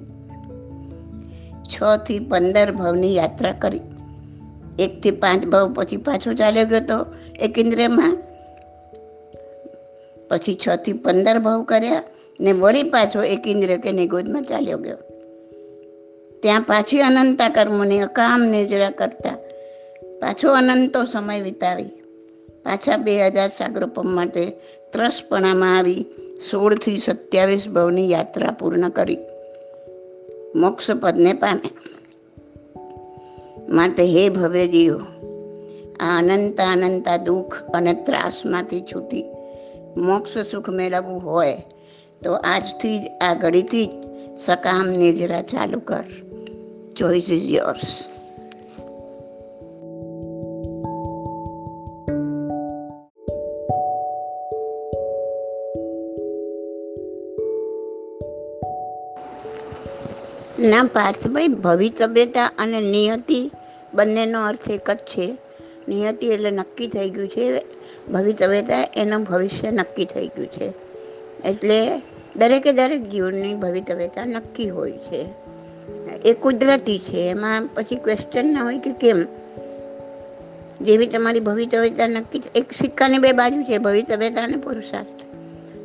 છ 1.65 1.83
થી 2.07 2.19
પંદર 2.19 2.73
ભવની 2.73 3.15
યાત્રા 3.15 3.53
કરી. 3.53 3.81
એકથી 4.79 5.11
પાંચ 5.11 5.47
ભાવ 5.47 5.73
પછી 5.73 5.97
પાછો 5.97 6.33
ચાલ્યો 6.33 6.67
ગયો 6.67 6.81
તો 6.81 7.07
એકેન્દ્રમાં 7.41 8.19
પછી 10.29 10.59
છ 10.67 10.77
થી 10.77 10.93
પંદર 10.93 11.39
ભાવ 11.39 11.63
કર્યા 11.63 12.03
ને 12.41 12.53
વળી 12.53 12.83
પાછો 12.83 13.23
એકેન્દ્ર 13.23 13.77
કે 13.77 13.93
નિગોદમાં 13.93 14.43
ચાલ્યો 14.43 14.79
ગયો. 14.79 14.97
ત્યાં 16.43 16.63
પાછી 16.63 17.01
અનંતા 17.01 17.49
કર્મોની 17.49 18.01
અકામ 18.01 18.45
નિજરા 18.45 18.91
કરતા. 18.91 19.37
પાછો 20.21 20.53
અનંતો 20.53 21.05
સમય 21.05 21.41
વિતાવી. 21.41 21.85
પાછા 22.65 22.97
બે 22.97 23.27
હજાર 23.27 23.49
સાગરોપમ 23.49 24.07
માટે 24.07 24.53
ત્રસપણામાં 24.93 25.79
આવી 25.79 26.07
સોળથી 26.51 26.99
સત્યાવીસ 26.99 27.69
ભવની 27.69 28.11
યાત્રા 28.11 28.51
પૂર્ણ 28.51 28.89
કરી. 28.89 29.19
મોક્ષપદને 30.55 31.33
પામે. 31.33 31.71
માટે 33.69 34.05
હે 34.05 34.29
ભવ્ય 34.29 34.69
જીવો 34.69 35.01
આ 36.01 36.19
અનંતા 36.19 36.73
અનંતા 36.73 37.17
દુઃખ 37.17 37.55
અને 37.75 37.95
ત્રાસમાંથી 37.95 38.83
છૂટી. 38.83 39.25
મોક્ષ 39.97 40.39
સુખ 40.39 40.69
મેળવવું 40.69 41.25
હોય 41.25 41.63
તો 42.25 42.33
આજથી 42.33 42.99
જ, 42.99 43.03
આ 43.23 43.35
ઘડીથી 43.35 43.87
જ 43.87 43.91
સકામ 44.39 44.89
નિજરા 44.89 45.43
ચાલુ 45.43 45.81
કર. 45.81 46.05
Choice 46.97 47.31
is 47.31 47.37
yours. 47.37 47.87
ના, 60.59 60.85
પાર્થભાઈ 60.93 61.49
ભવિતવ્યતા 61.49 62.47
અને 62.59 62.81
નિયતિ 62.81 63.51
બંનેનો 63.95 64.47
અર્થ 64.47 64.71
એક 64.71 64.91
જ 64.91 64.97
છે. 64.97 65.37
નિયતિ 65.89 66.27
એટલે 66.27 66.51
નક્કી 66.51 66.89
થઈ 66.89 67.11
ગયું 67.11 67.29
છે. 67.29 67.63
ભવિતવ્યતા 68.13 68.89
એનું 68.97 69.23
ભવિષ્ય 69.23 69.71
નક્કી 69.71 70.05
થઈ 70.05 70.27
ગયું 70.27 70.47
છે. 70.47 70.73
એટલે 71.49 72.03
દરેકે 72.37 72.73
દરેક 72.73 73.09
જીવનની 73.09 73.55
ભવિતવ્યતા 73.55 74.25
નક્કી 74.25 74.71
હોય 74.71 74.93
છે. 74.93 75.46
એ 76.25 76.33
કુદરતી 76.33 76.99
છે. 76.99 77.31
એમાં 77.31 77.63
પછી 77.75 77.97
ક્વેશ્ચન 77.97 78.53
ના 78.53 78.65
હોય 78.65 78.79
કે 78.79 78.93
કેમ? 78.93 79.27
જેવી 80.83 81.07
તમારી 81.07 81.41
ભવિતવ્યતા 81.41 82.07
નક્કી 82.07 82.43
એક 82.55 82.73
સિક્કાની 82.73 83.19
બે 83.19 83.33
બાજુ 83.33 83.63
છે 83.63 83.79
ભવિતવ્યતા 83.79 84.43
અને 84.43 84.57
પુરુષાર્થ. 84.57 85.27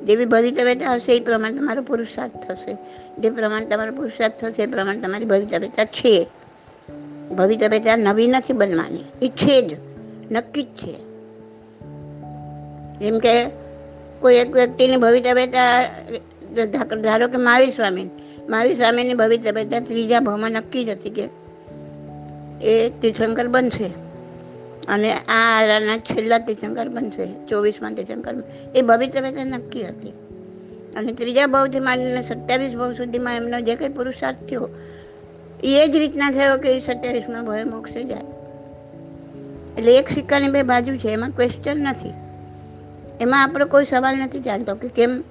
જેવી 0.03 0.25
ભવિતવ્યતા 0.25 0.93
હશે, 0.93 1.15
એ 1.15 1.19
પ્રમાણે 1.19 1.57
તમારો 1.57 1.81
પુરુષાર્થ 1.81 2.51
થશે. 2.51 2.77
જે 3.19 3.29
પ્રમાણે 3.29 3.65
તમારો 3.65 3.95
પુરુષાર્થ 3.95 4.45
થશે, 4.45 4.63
એ 4.63 4.65
પ્રમાણે 4.65 5.00
તમારી 5.00 5.25
ભવિતવ્યતા 5.25 5.85
છે. 5.85 6.27
ભવિતવ્યતા 7.38 7.95
નવી 7.95 8.27
નથી 8.27 8.53
બનવાની. 8.53 9.25
એ 9.25 9.29
છે 9.29 9.61
જ. 9.61 9.75
નક્કી 10.31 10.63
જ 10.63 10.65
છે. 10.65 11.11
જેમ 13.00 13.19
કે 13.19 13.45
કોઈ 14.19 14.35
એક 14.35 14.53
વ્યક્તિની 14.53 14.95
ભવિતવ્યતા 14.95 15.88
ધારો 17.01 17.27
કે 17.27 17.38
મહાવીર 17.38 17.69
સ્વામી 17.69 18.09
મહાવીર 18.50 18.77
સ્વામીની 18.77 19.13
ભવિતવ્યતા 19.13 19.79
ત્રીજા 19.79 20.19
ભાવમાં 20.19 20.51
નક્કી 20.51 20.86
જ 20.86 20.89
હતી 20.89 21.10
કે 21.10 21.29
એ 22.62 22.89
તીર્થંકર 22.89 23.48
બનશે. 23.48 23.89
અને 24.88 25.13
આ 25.13 25.62
આરાના 25.62 25.98
છેલ્લા 25.98 26.38
તીર્થંકર 26.38 26.89
બનશે, 26.89 27.45
ચોવીસમાં 27.48 27.93
તીર્થંકર 27.93 28.36
એ 28.75 28.81
ભવિતવ્યતા 28.81 29.43
નક્કી 29.43 29.83
હતી. 29.83 30.10
અને 30.95 31.12
ત્રીજા 31.12 31.48
ભાવથી 31.48 31.79
માંડીને 31.79 32.21
સત્યાવીસ 32.21 32.75
ભાવ 32.75 32.93
સુધીમાં 32.93 33.36
એમનો 33.36 33.60
જે 33.60 33.75
કંઈ 33.75 33.89
પુરુષાર્થ 33.89 34.38
થયો, 34.38 34.69
એ 35.63 35.88
જ 35.88 35.95
રીતના 35.95 36.31
થયો 36.31 36.57
કે 36.57 36.77
એ 36.77 36.79
સત્યાવીસમાં 36.79 37.45
ભય 37.45 37.63
મોક્ષે 37.63 38.03
જાય. 38.03 38.21
એટલે 39.77 39.98
એક 39.98 40.10
સિક્કાની 40.10 40.48
બે 40.48 40.63
બાજુ 40.63 40.98
છે, 40.98 41.07
એમાં 41.07 41.29
ક્વેશ્ચન 41.29 41.77
નથી. 41.77 42.13
એમાં 43.21 43.43
આપણો 43.43 43.65
કોઈ 43.65 43.86
સવાલ 43.86 44.17
નથી 44.17 44.41
ચાલતો 44.41 44.75
કે 44.75 44.88
કેમ 44.88 45.24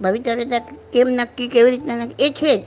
ભવિતવ્યતા 0.00 0.58
કેમ 0.92 1.08
નક્કી, 1.08 1.48
કેવી 1.48 1.70
રીતના 1.70 1.96
નક્કી? 1.96 2.24
એ 2.24 2.30
છે 2.30 2.56
જ. 2.58 2.64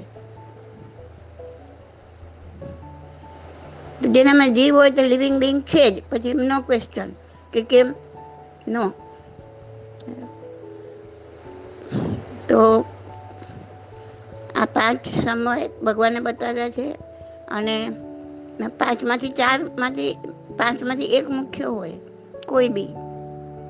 જેનામાં 4.07 4.53
જીવ 4.53 4.75
હોય 4.75 4.91
તો 4.91 5.03
લિવિંગ 5.03 5.39
બિંગ 5.39 5.61
છે 5.61 5.91
જ. 5.91 6.03
પછી 6.09 6.33
નો 6.33 6.59
ક્વેશ્ચન 6.61 7.09
કે 7.53 7.61
કેમ? 7.61 7.93
નો. 8.67 8.91
તો 12.49 12.85
આ 14.55 14.65
પાંચ 14.65 14.99
સમય 15.25 15.67
ભગવાને 15.67 16.19
બતાવ્યા 16.19 16.69
છે 16.69 16.91
અને 17.47 17.89
પાંચમાંથી 18.77 19.29
ચારમાંથી, 19.29 20.15
પાંચમાંથી 20.57 21.05
એક 21.05 21.29
મુખ્ય 21.29 21.63
હોય, 21.63 21.93
કોઈ 22.47 22.69
બી. 22.69 22.85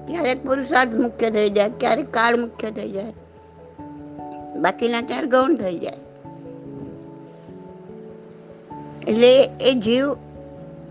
ક્યારેક 0.08 0.44
પુરુષાર્થ 0.44 0.94
મુખ્ય 0.94 1.32
થઈ 1.32 1.50
જાય, 1.50 1.70
ક્યારેક 1.70 2.14
કાળ 2.14 2.38
મુખ્ય 2.38 2.72
થઈ 2.72 2.92
જાય. 2.92 3.14
બાકીના 4.58 5.02
ચાર 5.02 5.26
ગૌણ 5.26 5.56
થઈ 5.56 5.80
જાય. 5.80 6.00
એટલે 9.08 9.32
એ 9.62 9.74
જીવ 9.74 10.14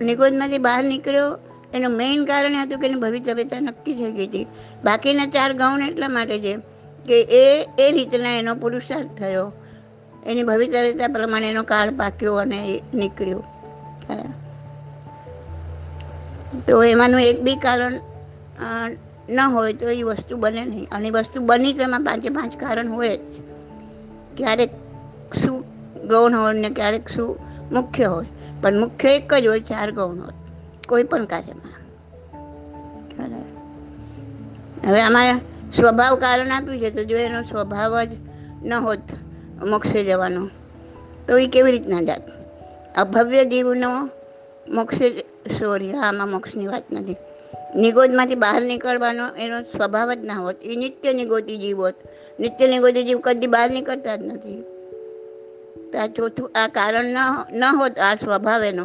નિગોદમાંથી 0.02 0.58
બહાર 0.58 0.84
નીકળ્યો, 0.84 1.38
એનું 1.74 1.90
મેઇન 1.90 2.24
કારણ 2.24 2.54
હતું 2.62 2.80
કે 2.80 2.86
એની 2.86 3.00
ભવિતવ્યતા 3.00 3.60
નક્કી 3.60 3.94
થઈ 3.94 4.12
ગઈ 4.12 4.26
હતી. 4.26 4.46
બાકીના 4.84 5.26
ચાર 5.26 5.52
ગૌણ 5.52 5.80
એટલા 5.80 6.08
માટે 6.08 6.38
છે 6.38 6.56
કે 7.06 7.20
એ 7.20 7.68
એ 7.78 7.92
રીતના 7.92 8.32
એનો 8.38 8.54
પુરુષાર્થ 8.54 9.18
થયો. 9.18 9.52
એની 10.26 10.42
ભવિતવ્યતા 10.42 11.08
પ્રમાણે 11.08 11.50
એનો 11.50 11.62
કાળ 11.62 11.90
પાક્યો 11.90 12.34
અને 12.34 12.58
એ 12.74 12.80
નીકળ્યો. 12.94 13.44
તો 16.68 16.82
એમાંનું 16.84 17.20
એક 17.20 17.42
બી 17.42 17.56
કારણ 17.56 17.92
ન 19.28 19.40
હોય 19.40 19.72
તો 19.72 19.88
એ 19.88 20.02
વસ્તુ 20.02 20.36
બને 20.36 20.64
નહીં. 20.64 20.88
અને 20.92 21.10
વસ્તુ 21.10 21.40
બની 21.40 21.72
તો 21.72 21.82
એમાં 21.82 22.04
પાંચે 22.04 22.28
પાંચ 22.28 22.56
કારણ 22.56 22.88
હોય 22.88 23.16
જ. 23.16 23.20
ક્યારેક 24.36 24.70
શું 25.42 25.64
ગૌણ 26.08 26.32
હોય 26.32 26.54
ને 26.54 26.70
ક્યારેક 26.70 27.08
શું 27.08 27.36
મુખ્ય 27.72 28.04
હોય. 28.04 28.26
પણ 28.62 28.80
મુખ્ય 28.80 29.08
એક 29.08 29.34
જ 29.34 29.46
હોય, 29.46 29.60
ચાર 29.60 29.92
ગૌણ 29.92 30.16
હોય. 30.16 30.32
કોઈ 30.88 31.04
પણ 31.04 31.24
કાર્યમાં. 31.24 31.76
હવે 34.88 35.00
આમાં 35.00 35.22
સ્વભાવ 35.72 36.16
કારણ 36.16 36.46
આપ્યું 36.46 36.80
છે, 36.80 36.90
તો 36.90 37.04
જો 37.04 37.16
એનો 37.16 37.42
સ્વભાવ 37.42 38.04
જ 38.04 38.08
ન 38.64 38.74
હોત, 38.74 38.98
મોક્ષે 39.68 40.04
જવાનો, 40.04 40.48
તો 41.28 41.38
એ 41.38 41.46
કેવી 41.46 41.72
રીતના 41.72 42.02
જાત? 42.02 42.22
અભવ્ય 42.98 43.44
જીવનો 43.44 44.10
મોક્ષે 44.68 45.10
સોરી 45.58 45.92
આમાં 45.92 46.28
મોક્ષની 46.28 46.66
વાત 46.66 46.82
નથી. 46.92 47.16
નિગોદમાંથી 47.76 48.34
બહાર 48.34 48.62
નીકળવાનો 48.62 49.36
એનો 49.36 49.60
સ્વભાવ 49.60 50.12
જ 50.12 50.24
ના 50.24 50.34
હોત. 50.34 50.64
એ 50.64 50.76
નિત્ય 50.76 51.12
નિગોતી 51.12 51.56
જીવ 51.56 51.80
હોત. 51.80 51.94
નિત્ય 52.40 52.68
નિગોતી 52.68 53.02
જીવ 53.02 53.18
કદી 53.18 53.46
બહાર 53.46 53.70
નીકળતા 53.70 54.16
જ 54.16 54.22
નથી. 54.22 54.62
તો 55.92 55.98
આ 55.98 56.06
ચોથું, 56.06 56.50
આ 56.54 56.66
કારણ 56.66 57.04
ન 57.04 57.16
ન 57.52 57.64
હોત, 57.64 57.98
આ 57.98 58.14
સ્વભાવ 58.14 58.64
એનો, 58.64 58.84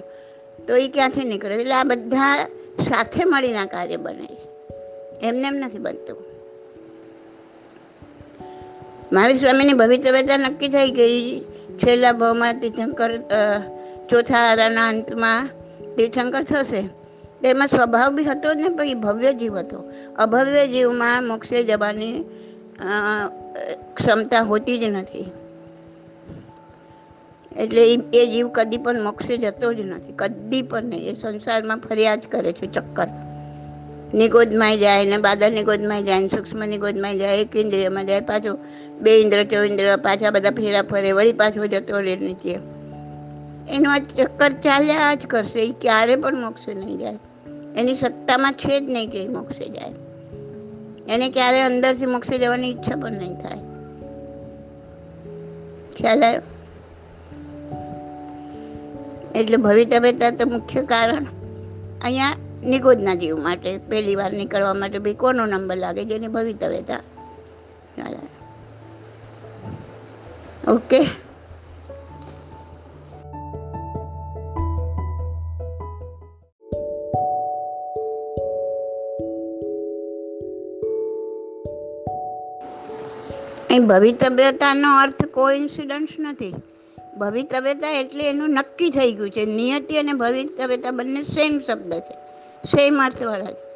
તો 0.67 0.75
એ 0.75 0.87
ક્યાંથી 0.87 1.23
નીકળે? 1.23 1.55
એટલે 1.55 1.73
આ 1.73 1.83
બધા 1.83 2.47
સાથે 2.89 3.25
મળીને 3.25 3.65
કાર્ય 3.65 3.97
બને 3.97 4.35
છે. 4.35 4.51
એમને 5.27 5.47
એમ 5.47 5.55
નથી 5.55 5.77
બનતું. 5.77 6.17
મહાવીર 9.13 9.37
સ્વામીની 9.37 9.73
ભવિતવ્યતા 9.73 10.37
નક્કી 10.37 10.67
થઈ 10.67 10.89
ગઈ. 10.89 11.41
છેલ્લા 11.77 12.11
ભાવમાં 12.11 12.53
તીર્થંકર 12.53 13.17
ચોથા 14.09 14.37
આરાના 14.37 14.87
અંતમાં 14.87 15.49
તીર્થંકર 15.95 16.43
થશે. 16.43 17.00
એમાં 17.43 17.67
સ્વભાવ 17.67 18.15
બી 18.15 18.23
હતો 18.23 18.53
ને, 18.53 18.69
પણ 18.69 18.85
એ 18.85 18.93
ભવ્ય 18.93 19.33
જીવ 19.33 19.57
હતો. 19.59 19.83
અભવ્ય 20.17 20.67
જીવમાં 20.67 21.23
મોક્ષે 21.23 21.63
જવાની 21.63 22.23
ક્ષમતા 23.93 24.41
હોતી 24.41 24.79
જ 24.79 24.83
નથી. 24.83 25.31
એટલે 27.55 27.93
એ 28.13 28.25
જીવ 28.27 28.47
કદી 28.47 28.77
પણ 28.77 29.01
મોક્ષે 29.03 29.37
જતો 29.37 29.73
જ 29.73 29.79
નથી. 29.79 30.13
કદી 30.13 30.61
પણ 30.61 30.83
નહીં. 30.83 31.09
એ 31.09 31.15
સંસારમાં 31.15 31.79
ફર્યા 31.79 32.15
જ 32.15 32.27
કરે 32.31 32.51
છે, 32.51 32.67
ચક્કર. 32.67 33.07
નિગોદમાં 34.13 34.77
જાય 34.77 35.05
ને 35.05 35.17
બાદર 35.17 35.51
નિગોદમાં 35.51 36.03
જાય 36.03 36.19
ને, 36.19 36.27
સૂક્ષ્મ 36.27 36.63
નિગોદમાં 36.65 37.17
જાય, 37.17 37.37
એક 37.37 37.55
ઇન્દ્રિયમાં 37.55 38.05
જાય, 38.05 38.21
પાછો 38.21 38.57
બે 39.01 39.21
ઇન્દ્ર, 39.21 39.43
ચો 39.43 39.63
ઇન્દ્ર, 39.63 39.97
પાછા 39.97 40.31
બધા 40.31 40.49
ફેરા 40.49 40.81
ફરે, 40.81 41.11
વળી 41.11 41.33
પાછો 41.33 41.65
જતો 41.65 41.99
રહે 41.99 42.15
નીચે. 42.15 42.53
એનો 43.69 43.91
આ 43.91 43.97
ચક્કર 43.97 44.49
ચાલ્યા 44.49 45.13
જ 45.15 45.25
કરશે. 45.25 45.59
એ 45.59 45.71
ક્યારે 45.71 46.15
પણ 46.15 46.41
મોક્ષે 46.41 46.73
નહીં 46.73 46.97
જાય. 46.97 47.19
એની 47.75 47.95
સત્તામાં 47.95 48.53
છે 48.53 48.79
જ 48.79 48.83
નહીં 48.83 49.09
કે 49.09 49.27
મોક્ષે 49.27 49.69
જાય. 49.69 49.93
એને 51.09 51.29
ક્યારે 51.29 51.61
અંદરથી 51.61 52.05
મોક્ષે 52.05 52.37
જવાની 52.37 52.71
ઈચ્છા 52.71 52.95
પણ 52.95 53.11
નહીં 53.11 53.35
થાય. 53.35 53.57
ખ્યાલ 55.97 56.23
આવ્યો? 56.23 56.41
એટલે 59.35 59.57
ભવિતવ્યતા 59.57 60.29
તો 60.31 60.49
મુખ્ય 60.49 60.81
કારણ 60.81 61.25
અહીંયા 62.01 62.35
નિગોદના 62.63 63.15
જીવ 63.15 63.37
માટે, 63.37 63.77
પહેલી 63.77 64.15
વાર 64.15 64.33
નીકળવા 64.33 64.73
માટે 64.73 64.99
ભાઈ 64.99 65.13
કોનો 65.13 65.45
નંબર 65.45 65.77
લાગે 65.77 66.03
જેની 66.03 66.27
ભવિતવ્યતા 66.27 66.99
ઓકે. 70.67 71.30
અહીં 83.71 83.87
ભવિતવ્યતાનો 83.87 84.97
અર્થ 84.97 85.25
કોઇન્સિડન્સ 85.25 86.07
નથી. 86.19 86.55
ભવિતવ્યતા 87.17 87.89
એટલે 87.89 88.29
એનું 88.29 88.49
નક્કી 88.49 88.89
થઈ 88.89 89.11
ગયું 89.11 89.29
છે. 89.29 89.45
નિયતિ 89.45 89.97
અને 89.97 90.13
ભવિતવ્યતા 90.13 90.91
બંને 90.91 91.23
સેમ 91.23 91.59
શબ્દ 91.59 91.93
છે. 91.93 92.13
સેમ 92.65 93.01
અર્થવાળા 93.05 93.45
છે. 93.45 93.71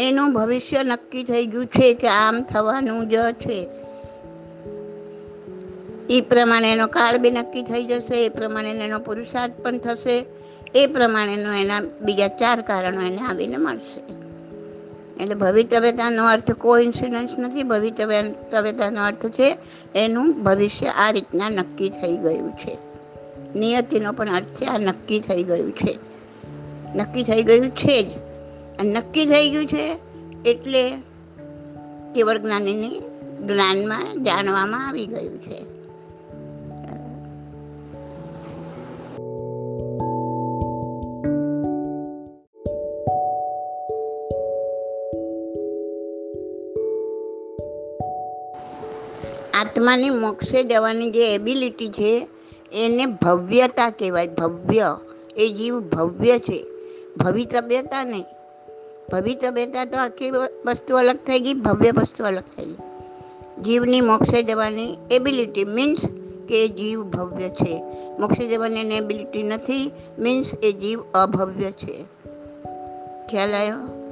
એનું 0.00 0.32
ભવિષ્ય 0.32 0.82
નક્કી 0.82 1.24
થઈ 1.24 1.46
ગયું 1.46 1.66
છે 1.66 1.94
કે 1.94 2.08
આમ 2.08 2.42
થવાનું 2.42 3.08
જ 3.08 3.16
છે. 3.32 3.68
એ 6.10 6.20
પ્રમાણે 6.20 6.72
એનો 6.72 6.86
કાળ 6.86 7.18
બી 7.18 7.30
નક્કી 7.30 7.62
થઈ 7.62 7.84
જશે, 7.84 8.26
એ 8.26 8.28
પ્રમાણે 8.28 8.70
એનો 8.70 8.98
પુરુષાર્થ 8.98 9.52
પણ 9.52 9.78
થશે, 9.78 10.24
એ 10.74 10.86
પ્રમાણેનો 10.86 11.52
એના 11.52 11.80
બીજા 12.00 12.28
ચાર 12.28 12.60
કારણો 12.60 13.00
એને 13.00 13.18
આવીને 13.18 13.56
મળશે. 13.56 14.23
એટલે 15.20 15.34
ભવિતવ્યતાનો 15.34 16.26
અર્થ 16.26 16.52
કોઈ 16.52 16.84
ઇન્સિડન્સ 16.84 17.30
નથી 17.38 17.62
ભવિતવ્યતાનો 17.62 19.04
અર્થ 19.04 19.26
છે 19.26 19.56
એનું 19.94 20.44
ભવિષ્ય 20.44 20.86
આ 20.86 21.10
રીતના 21.10 21.50
નક્કી 21.50 21.88
થઈ 21.88 22.16
ગયું 22.16 22.52
છે. 22.52 22.78
નિયતિનો 23.58 24.12
પણ 24.12 24.36
અર્થ 24.36 24.46
છે 24.46 24.64
આ 24.64 24.78
નક્કી 24.78 25.20
થઈ 25.20 25.42
ગયું 25.42 25.72
છે. 25.72 25.98
નક્કી 26.96 27.22
થઈ 27.22 27.42
ગયું 27.42 27.70
છે 27.70 28.02
જ. 28.02 28.06
નક્કી 28.84 29.26
થઈ 29.26 29.50
ગયું 29.50 29.66
છે 29.66 29.96
એટલે 30.46 30.92
કેવળ 32.14 32.38
જ્ઞાનીની 32.38 33.00
જ્ઞાનમાં 33.46 34.22
જાણવામાં 34.22 34.88
આવી 34.88 35.06
ગયું 35.06 35.38
છે. 35.38 35.83
આત્માની 49.74 50.10
મોક્ષે 50.10 50.64
જવાની 50.64 51.10
જે 51.10 51.34
એબિલિટી 51.34 51.88
છે, 51.88 52.28
એને 52.72 53.06
ભવ્યતા 53.06 53.90
કહેવાય. 53.90 54.26
ભવ્ય. 54.26 54.96
એ 55.36 55.48
જીવ 55.48 55.80
ભવ્ય 55.80 56.38
છે. 56.38 56.64
ભવિતવ્યતા 57.16 58.04
નહીં 58.04 58.24
ભવિતવ્યતા 59.12 59.84
તો 59.84 59.98
આખી 59.98 60.30
વસ્તુ 60.66 60.96
અલગ 60.96 61.16
થઈ 61.16 61.40
ગઈ, 61.40 61.54
ભવ્ય 61.54 61.90
વસ્તુ 61.90 62.24
અલગ 62.24 62.42
થઈ 62.56 62.64
ગઈ. 62.64 62.76
જીવની 63.62 64.00
મોક્ષે 64.00 64.42
જવાની 64.42 64.96
એબિલિટી 65.10 65.64
મીન્સ 65.64 66.00
કે 66.48 66.68
જીવ 66.68 67.02
ભવ્ય 67.02 67.48
છે. 67.48 67.82
મોક્ષે 68.18 68.48
જવાની 68.48 68.80
એની 68.80 68.96
એબિલિટી 68.96 69.42
નથી 69.42 69.90
મીન્સ 70.18 70.54
એ 70.62 70.72
જીવ 70.72 71.00
અભવ્ય 71.14 71.70
છે. 71.70 72.04
ખ્યાલ 73.26 73.54
આવ્યો? 73.54 74.03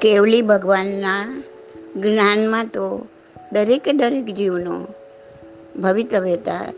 કેવલી 0.00 0.42
ભગવાનના 0.42 1.42
જ્ઞાનમાં 1.96 2.64
તો 2.64 3.06
દરેકે 3.52 3.92
દરેક 3.92 4.24
જીવનો 4.24 4.86
ભવિતવ્યતા 5.80 6.72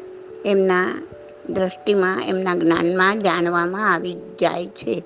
એમના 0.44 1.02
દ્રષ્ટિમાં, 1.50 2.26
એમના 2.28 2.54
જ્ઞાનમાં 2.54 3.18
જાણવામાં 3.18 3.94
આવી 3.94 4.12
જાય 4.12 4.66
છે. 4.66 5.04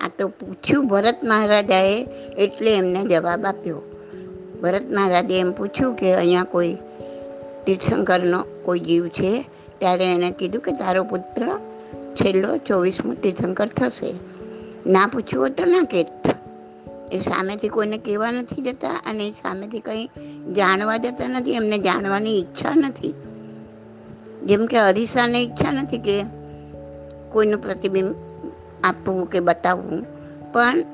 આ 0.00 0.08
તો 0.18 0.28
પૂછ્યું 0.28 0.88
ભરત 0.88 1.16
મહારાજાએ 1.24 2.06
એટલે 2.38 2.74
એમને 2.74 3.04
જવાબ 3.04 3.44
આપ્યો. 3.44 3.82
ભરત 4.62 4.90
મહારાજે 4.90 5.40
એમ 5.40 5.52
પૂછ્યું 5.52 5.94
કે 5.94 6.14
અહીંયા 6.14 6.44
કોઈ 6.44 6.76
તીર્થંકરનો 7.66 8.44
કોઈ 8.64 8.80
જીવ 8.80 9.08
છે? 9.08 9.44
ત્યારે 9.78 10.12
એણે 10.12 10.30
કીધું 10.30 10.62
કે 10.62 10.72
તારો 10.72 11.04
પુત્ર 11.04 11.58
છેલ્લો 12.14 12.56
ચોવીસમો 12.56 13.14
તીર્થંકર 13.14 13.66
થશે. 13.66 14.14
ના 14.86 15.06
પૂછ્યું 15.06 15.50
તો 15.50 15.64
ના 15.64 15.82
કહેત. 15.82 16.17
એ 17.12 17.18
સામેથી 17.20 17.68
કોઈને 17.68 17.98
કહેવા 17.98 18.30
નથી 18.30 18.62
જતા 18.62 18.96
અને 19.06 19.26
એ 19.26 19.30
સામેથી 19.30 19.80
કંઈ 19.80 20.06
જાણવા 20.52 20.96
જતા 20.96 21.28
નથી, 21.28 21.52
એમને 21.52 21.78
જાણવાની 21.78 22.38
ઈચ્છા 22.38 22.74
નથી. 22.74 23.14
જેમ 24.46 24.66
કે 24.66 24.78
અરીસાને 24.78 25.38
ઈચ્છા 25.42 25.70
નથી 25.70 25.98
કે 25.98 26.24
કોઈનું 27.32 27.60
પ્રતિબિંબ 27.60 28.14
આપવું 28.84 29.30
કે 29.30 29.40
બતાવવું, 29.40 30.06
પણ 30.52 30.84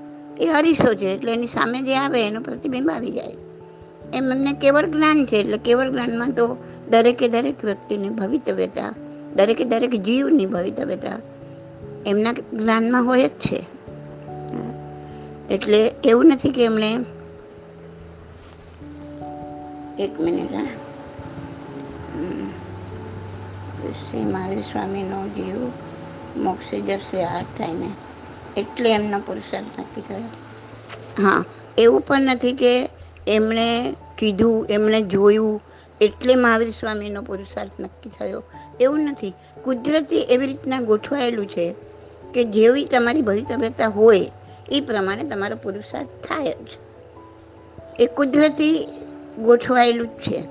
એ 0.40 0.46
અરીસો 0.48 0.94
છે 0.94 1.12
એટલે 1.12 1.32
એની 1.32 1.46
સામે 1.46 1.82
જે 1.82 1.96
આવે 1.96 2.26
એનું 2.26 2.42
પ્રતિબિંબ 2.42 2.90
આવી 2.90 3.10
જાય. 3.10 3.36
એમ 4.14 4.32
એમને 4.32 4.52
કેવળ 4.52 4.86
જ્ઞાન 4.86 5.26
છે 5.26 5.36
એટલે 5.36 5.58
કેવળ 5.58 5.90
જ્ઞાનમાં 5.90 6.30
તો 6.30 6.56
દરેકે 6.90 7.28
દરેક 7.28 7.64
વ્યક્તિની 7.64 8.08
ભવિતવ્યતા, 8.08 8.94
દરેકે 9.36 9.64
દરેક 9.64 9.94
જીવની 10.02 10.46
ભવિતવ્યતા 10.46 11.18
એમના 12.06 12.32
જ્ઞાનમાં 12.32 13.04
હોય 13.04 13.28
જ 13.28 13.30
છે. 13.30 13.73
એટલે 15.50 15.92
એવું 16.04 16.26
નથી 16.26 16.50
કે 16.50 16.64
એમણે 16.64 16.98
એક 19.98 20.20
મિનિટ, 20.20 20.52
હા. 20.52 20.66
શ્રી 23.92 24.24
મહાવીર 24.24 24.60
સ્વામીનો 24.60 25.28
જીવ 25.28 25.56
મોક્ષે 26.36 26.80
જશે 26.80 27.24
આ 27.24 27.42
ટાઈમે. 27.42 27.88
એટલે 28.56 28.90
એમનો 28.90 29.18
પુરુષાર્થ 29.18 29.80
નક્કી 29.80 30.00
થયો. 30.00 30.28
હા, 31.22 31.44
એવું 31.78 32.00
પણ 32.00 32.22
નથી 32.22 32.52
કે 32.52 32.88
એમણે 33.26 33.94
કીધું, 34.18 34.66
એમણે 34.70 35.00
જોયું, 35.00 35.60
એટલે 36.00 36.34
મહાવીર 36.34 36.70
સ્વામીનો 36.70 37.22
પુરુષાર્થ 37.22 37.80
નક્કી 37.80 38.10
થયો. 38.10 38.42
એવું 38.80 39.00
નથી. 39.00 39.34
કુદરતી 39.64 40.16
એવી 40.16 40.46
રીતના 40.46 40.80
ગોઠવાયેલું 40.80 41.46
છે 41.46 41.74
કે 42.34 42.44
જેવી 42.44 42.84
તમારી 42.84 43.22
ભવિતવ્યતા 43.22 43.88
હોય 43.88 44.30
એ 44.68 44.80
પ્રમાણે 44.80 45.24
તમારો 45.24 45.56
પુરુષાર્થ 45.56 46.08
થાય 46.08 46.52
જ. 46.52 46.66
એ 48.00 48.06
કુદરતી 48.06 48.86
ગોઠવાયેલું 49.44 50.06
જ 50.06 50.10
છે. 50.10 50.42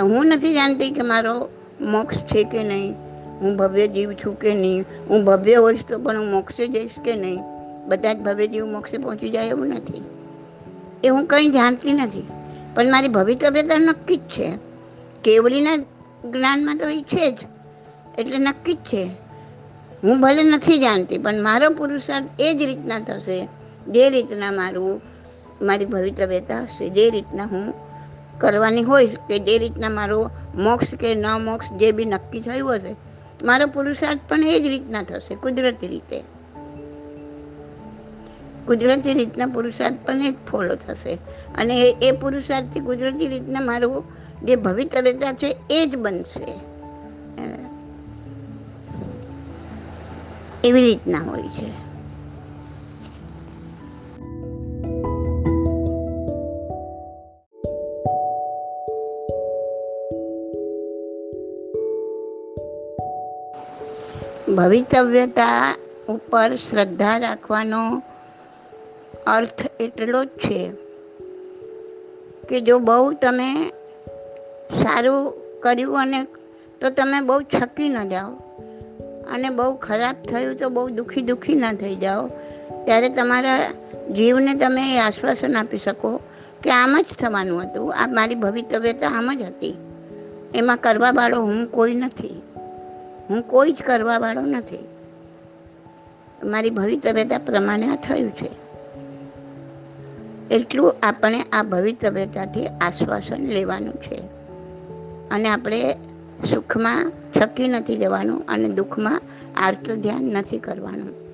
હું 0.00 0.26
નથી 0.26 0.52
જાણતી 0.52 0.90
કે 0.90 1.02
મારો 1.02 1.48
મોક્ષ 1.80 2.16
છે 2.16 2.44
કે 2.44 2.62
નહીં. 2.62 2.92
હું 3.40 3.56
ભવ્ય 3.56 3.86
જીવ 3.86 4.12
છું 4.12 4.38
કે 4.38 4.54
નહીં. 4.54 4.84
હું 5.08 5.24
ભવ્ય 5.24 5.54
હોઈશ 5.54 5.80
તો 5.88 5.98
પણ 5.98 6.18
હું 6.18 6.30
મોક્ષે 6.30 6.68
જઈશ 6.68 6.90
કે 7.04 7.14
નહીં? 7.14 7.40
બધા 7.88 8.12
જ 8.12 8.18
ભવ્ય 8.18 8.46
જીવ 8.46 8.66
મોક્ષે 8.66 8.98
પહોંચી 8.98 9.30
જાય 9.30 9.48
એવું 9.48 9.66
નથી. 9.66 10.04
એ 11.04 11.08
હું 11.08 11.26
કંઈ 11.26 11.48
જાણતી 11.50 11.92
નથી. 11.92 12.26
પણ 12.74 12.90
મારી 12.90 13.08
ભવિતવ્યતા 13.08 13.78
નક્કી 13.78 14.16
જ 14.16 14.20
છે. 14.20 14.52
કેવડીના 15.24 15.76
જ્ઞાનમાં 16.30 16.78
તો 16.78 16.88
એ 16.88 17.02
છે 17.02 17.30
જ. 17.30 17.38
એટલે 18.18 18.38
નક્કી 18.38 18.74
જ 18.74 18.76
છે. 18.76 19.23
હું 20.04 20.20
ભલે 20.20 20.42
નથી 20.42 20.78
જાણતી, 20.78 21.18
પણ 21.18 21.42
મારો 21.42 21.70
પુરુષાર્થ 21.70 22.26
એ 22.40 22.54
જ 22.54 22.62
રીતના 22.62 22.98
થશે, 22.98 23.48
જે 23.88 24.10
રીતના 24.10 24.52
મારું, 24.52 25.00
મારી 25.62 25.84
ભવિતવ્યતા 25.84 26.60
હશે, 26.60 26.88
જે 26.88 27.10
રીતના 27.10 27.44
હું 27.44 27.74
કરવાની 28.40 28.82
હોય 28.82 29.06
કે 29.06 29.38
જે 29.38 29.58
રીતના 29.58 29.88
મારો 29.88 30.30
મોક્ષ 30.54 30.94
કે 30.94 31.14
ન 31.14 31.26
મોક્ષ 31.26 31.72
જે 31.72 31.92
બી 31.92 32.04
નક્કી 32.04 32.40
થયું 32.40 32.74
હશે, 32.74 32.96
મારો 33.42 33.66
પુરુષાર્થ 33.66 34.18
પણ 34.28 34.40
એ 34.40 34.60
જ 34.60 34.66
રીતના 34.66 35.02
થશે, 35.02 35.34
કુદરતી 35.34 35.88
રીતે. 35.88 36.20
કુદરતી 38.66 39.14
રીતના 39.14 39.46
પુરુષાર્થ 39.46 39.94
પણ 40.06 40.22
એ 40.22 40.30
જ 40.30 40.34
ફોલો 40.50 40.74
થશે. 40.74 41.14
અને 41.58 41.80
એ 42.02 42.12
પુરુષાર્થથી 42.12 42.80
કુદરતી 42.80 43.28
રીતના 43.28 43.60
મારું 43.60 44.04
જે 44.44 44.56
ભવિતવ્યતા 44.56 45.32
છે 45.32 45.56
એ 45.70 45.86
જ 45.86 45.96
બનશે. 45.96 46.74
એવી 50.64 50.82
રીતના 50.82 51.18
હોય 51.18 51.42
છે. 51.42 51.84
ભવિતવ્યતા 64.56 65.76
ઉપર 66.08 66.56
શ્રદ્ધા 66.70 67.18
રાખવાનો 67.18 68.02
અર્થ 69.26 69.66
એટલો 69.80 70.24
જ 70.24 70.28
છે 70.28 70.72
કે 72.48 72.60
જો 72.60 72.78
બહુ 72.78 73.12
તમે 73.12 73.68
સારું 74.82 75.32
કર્યું 75.60 76.00
અને 76.00 76.24
તો 76.80 76.90
તમે 76.90 77.20
બહુ 77.20 77.40
છકી 77.40 77.88
ન 77.88 78.08
જાઓ. 78.08 78.43
અને 79.34 79.50
બહુ 79.50 79.76
ખરાબ 79.76 80.14
થયું 80.30 80.56
તો 80.56 80.68
બહુ 80.68 80.88
દુઃખી 80.88 81.22
દુઃખી 81.22 81.54
ના 81.54 81.72
થઈ 81.72 81.96
જાઓ. 81.96 82.28
ત્યારે 82.84 83.08
તમારા 83.08 83.72
જીવને 84.16 84.54
તમે 84.54 84.96
એ 84.96 84.98
આશ્વાસન 84.98 85.56
આપી 85.56 85.78
શકો 85.78 86.20
કે 86.62 86.70
આમ 86.70 86.98
જ 87.00 87.04
થવાનું 87.18 87.62
હતું. 87.62 87.94
આ 87.96 88.06
મારી 88.06 88.34
ભવિતવ્યતા 88.34 89.08
આમ 89.08 89.34
જ 89.38 89.42
હતી. 89.42 89.76
એમાં 90.54 90.76
કરવાવાળો 90.76 91.40
હું 91.40 91.66
કોઈ 91.66 91.94
નથી. 91.94 92.42
હું 93.30 93.42
કોઈ 93.42 93.72
જ 93.72 93.76
કરવાવાળો 93.76 94.40
નથી. 94.40 94.88
મારી 96.44 96.70
ભવિતવ્યતા 96.70 97.38
પ્રમાણે 97.38 97.86
આ 97.86 97.94
થયું 97.94 98.30
છે. 98.30 98.64
એટલું 100.54 100.94
આપણે 101.02 101.40
આ 101.52 101.62
ભવિતવ્યતાથી 101.62 102.66
આશ્વાસન 102.66 103.46
લેવાનું 103.46 103.94
છે. 103.94 104.22
અને 105.30 105.48
આપણે 105.48 105.96
સુખમાં 106.44 107.12
શકી 107.38 107.68
નથી 107.68 107.96
જવાનું 107.96 108.42
અને 108.48 108.68
દુઃખમાં 108.68 109.20
આર્ત 109.56 109.92
ધ્યાન 109.92 110.24
નથી 110.24 110.58
કરવાનું. 110.58 111.24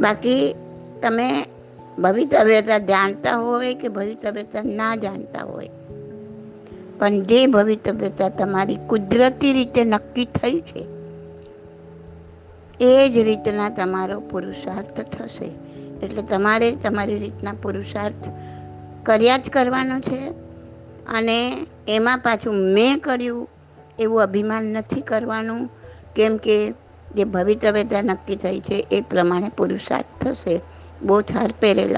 બાકી 0.00 0.54
તમે 1.02 1.46
ભવિતવ્યતા 1.98 2.78
જાણતા 2.78 3.36
હોય 3.36 3.74
કે 3.74 3.88
ભવિતવ્યતા 3.88 4.62
ના 4.62 4.96
જાણતા 4.96 5.46
હોય. 5.46 5.70
પણ 6.98 7.22
જે 7.22 7.46
ભવિતવ્યતા 7.46 8.28
તમારી 8.28 8.78
કુદરતી 8.86 9.52
રીતે 9.52 9.84
નક્કી 9.84 10.24
થઈ 10.24 10.60
છે, 10.60 10.86
એ 12.80 13.08
જ 13.08 13.18
રીતના 13.18 13.68
તમારો 13.68 14.20
પુરુષાર્થ 14.20 15.00
થશે. 15.00 15.50
એટલે 16.02 16.22
તમારે 16.22 16.76
તમારી 16.76 17.18
રીતના 17.18 17.52
પુરુષાર્થ 17.52 18.28
કર્યા 19.02 19.38
જ 19.38 19.50
કરવાનો 19.50 20.00
છે 20.00 20.43
અને 21.06 21.66
એમાં 21.88 22.18
પાછું 22.18 22.54
મેં 22.74 22.98
કર્યું 22.98 23.48
એવું 23.98 24.22
અભિમાન 24.22 24.64
નથી 24.64 25.00
કરવાનું. 25.00 25.68
કેમ 26.16 26.36
કે 26.36 26.56
જે 27.14 27.24
ભવિતવ્યતા 27.24 28.02
નક્કી 28.02 28.36
થઈ 28.36 28.60
છે 28.60 28.86
એ 28.90 29.00
પ્રમાણે 29.00 29.48
પુરુષાર્થ 29.48 30.12
થશે. 30.20 30.60
બોથ 31.02 31.36
આર 31.36 31.52
પેરેલલ 31.60 31.96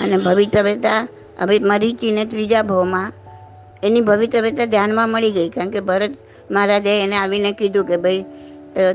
અને 0.00 0.16
ભવિતવ્યતા 0.16 1.08
હવે 1.40 1.58
મરીચીને 1.58 2.24
ત્રીજા 2.24 2.62
ભાવમાં 2.62 3.12
એની 3.82 4.00
ભવિતવ્યતા 4.00 4.64
ધ્યાનમાં 4.64 5.08
મળી 5.08 5.30
ગઈ. 5.30 5.48
કારણ 5.48 5.70
કે 5.70 5.80
ભરત 5.80 6.14
મહારાજે 6.50 6.92
એને 7.00 7.16
આવીને 7.16 7.52
કીધું 7.52 7.86
કે 7.86 7.96
ભાઈ 7.96 8.24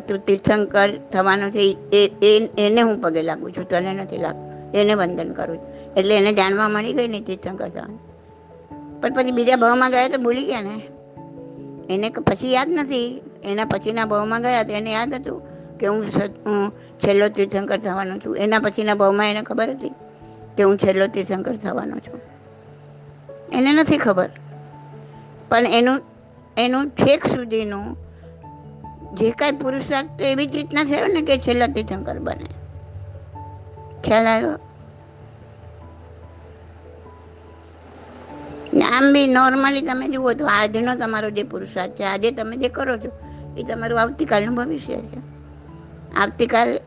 તું 0.07 0.25
તીર્થંકર 0.25 0.89
થવાનો 1.11 1.49
છે 1.49 1.77
એ, 1.91 2.49
એને 2.57 2.81
હું 2.81 3.01
પગે 3.01 3.21
લાગું 3.21 3.51
છું, 3.51 3.67
તને 3.69 3.93
નથી 3.93 4.17
લાગતું. 4.17 4.73
એને 4.73 4.93
વંદન 4.93 5.31
કરું 5.31 5.57
છું. 5.57 5.80
એટલે 5.97 6.17
એને 6.17 6.33
જાણવા 6.33 6.69
મળી 6.69 6.93
ગઈ 6.93 7.07
ને 7.07 7.19
તીર્થંકર 7.21 7.69
થવાનું 7.69 8.11
પણ 9.01 9.13
પછી 9.13 9.31
બીજા 9.31 9.55
ભાવમાં 9.55 9.91
ગયા 9.91 10.07
તો 10.07 10.17
ભૂલી 10.17 10.45
ગયા 10.45 10.61
ને. 10.61 10.81
એને 11.93 12.09
પછી 12.09 12.53
યાદ 12.53 12.69
નથી. 12.69 13.21
એના 13.43 13.65
પછીના 13.65 14.05
ભાવમાં 14.05 14.41
ગયા 14.41 14.63
તો 14.63 14.73
એને 14.73 14.91
યાદ 14.91 15.13
હતું 15.13 15.41
કે 15.77 15.87
હું 15.87 16.05
હું 16.45 16.71
છેલ્લો 16.71 17.27
તીર્થંકર 17.27 17.77
થવાનો 17.77 18.17
છું. 18.17 18.37
એના 18.37 18.59
પછીના 18.59 18.95
ભાવમાં 18.95 19.29
એને 19.29 19.41
ખબર 19.41 19.69
હતી 19.69 19.89
કે 20.57 20.63
હું 20.63 20.77
છેલ્લો 20.77 21.05
તીર્થંકર 21.05 21.55
થવાનો 21.55 21.99
છું. 21.99 22.19
એને 23.53 23.73
નથી 23.73 23.97
ખબર. 23.97 24.29
પણ 25.49 25.65
એનું 25.65 26.01
એનું 26.57 26.89
છેક 26.89 27.25
સુધીનું 27.25 27.97
જે 29.13 29.31
કાંઈ 29.31 29.51
પુરુષાર્થ 29.51 30.07
તો 30.19 30.25
એવી 30.25 30.45
જ 30.45 30.55
રીતના 30.55 30.83
થયો 30.83 31.07
ને 31.07 31.21
કે 31.21 31.37
છેલ્લા 31.37 31.67
તીર્થંકર 31.67 32.19
બને. 32.19 32.45
ખ્યાલ 34.03 34.27
આવ્યો? 34.27 34.59
આમ 38.79 39.13
બી 39.13 39.27
નોર્મલી 39.27 39.81
તમે 39.81 40.07
જુઓ 40.07 40.33
તો 40.33 40.45
આજનો 40.45 40.95
તમારો 40.95 41.29
જે 41.29 41.43
પુરુષાર્થ 41.43 41.91
છે, 41.91 42.03
આજે 42.03 42.31
તમે 42.31 42.57
જે 42.57 42.69
કરો 42.69 42.97
છો, 42.97 43.11
એ 43.57 43.63
તમારું 43.63 44.01
આવતીકાલનું 44.01 44.55
ભવિષ્ય 44.55 44.95
છે. 44.95 45.17
આવતીકાલ 46.15 46.79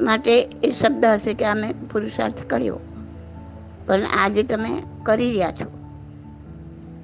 માટે 0.00 0.42
એ 0.62 0.70
શબ્દ 0.70 1.04
હશે 1.04 1.34
કે 1.34 1.44
અમે 1.44 1.74
પુરુષાર્થ 1.92 2.42
કર્યો. 2.46 2.80
પણ 3.86 4.00
આજે 4.00 4.42
તમે 4.42 4.82
કરી 5.02 5.30
રહ્યા 5.30 5.50
છો. 5.50 5.78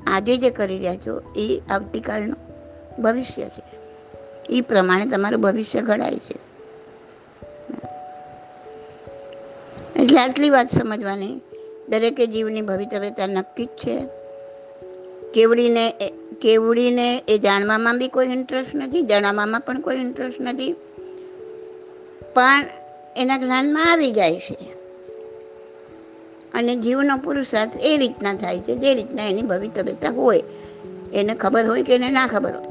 આજે 0.07 0.37
જે 0.37 0.51
કરી 0.51 0.77
રહ્યા 0.77 0.97
છો, 0.97 1.33
એ 1.37 1.63
આવતીકાલનું 1.71 2.37
ભવિષ્ય 3.03 3.45
છે. 3.45 3.79
એ 4.49 4.61
પ્રમાણે 4.61 5.07
તમારું 5.07 5.41
ભવિષ્ય 5.41 5.81
ઘડાય 5.81 6.19
છે. 6.19 6.49
એટલે 9.97 10.21
આટલી 10.21 10.51
વાત 10.51 10.71
સમજવાની. 10.71 11.41
દરેકે 11.89 12.27
જીવની 12.27 12.61
ભવિતવ્યતા 12.61 13.27
નક્કી 13.27 13.65
જ 13.65 13.69
છે. 13.69 14.07
કેવડીને 15.35 15.91
કેવડીને 16.41 17.23
એ 17.29 17.39
જાણવામાં 17.39 17.99
બી 17.99 18.09
કોઈ 18.09 18.27
ઇન્ટરેસ્ટ 18.27 18.75
નથી, 18.75 19.03
જણાવવામાં 19.03 19.61
પણ 19.61 19.81
કોઈ 19.81 19.97
ઇન્ટરેસ્ટ 19.97 20.41
નથી. 20.41 20.73
પણ 22.35 22.65
એના 23.17 23.37
જ્ઞાનમાં 23.37 23.93
આવી 23.93 24.13
જાય 24.13 24.41
છે. 24.41 24.57
અને 26.55 26.77
જીવનો 26.77 27.17
પુરુષાર્થ 27.17 27.73
એ 27.81 27.97
રીતના 27.97 28.35
થાય 28.35 28.59
છે, 28.59 28.77
જે 28.77 28.95
રીતના 28.95 29.25
એની 29.25 29.43
ભવિતવ્યતા 29.43 30.11
હોય. 30.11 30.43
એને 31.15 31.35
ખબર 31.35 31.67
હોય 31.67 31.83
કે 31.83 31.95
એને 31.95 32.11
ના 32.11 32.27
ખબર 32.27 32.57
હોય. 32.57 32.67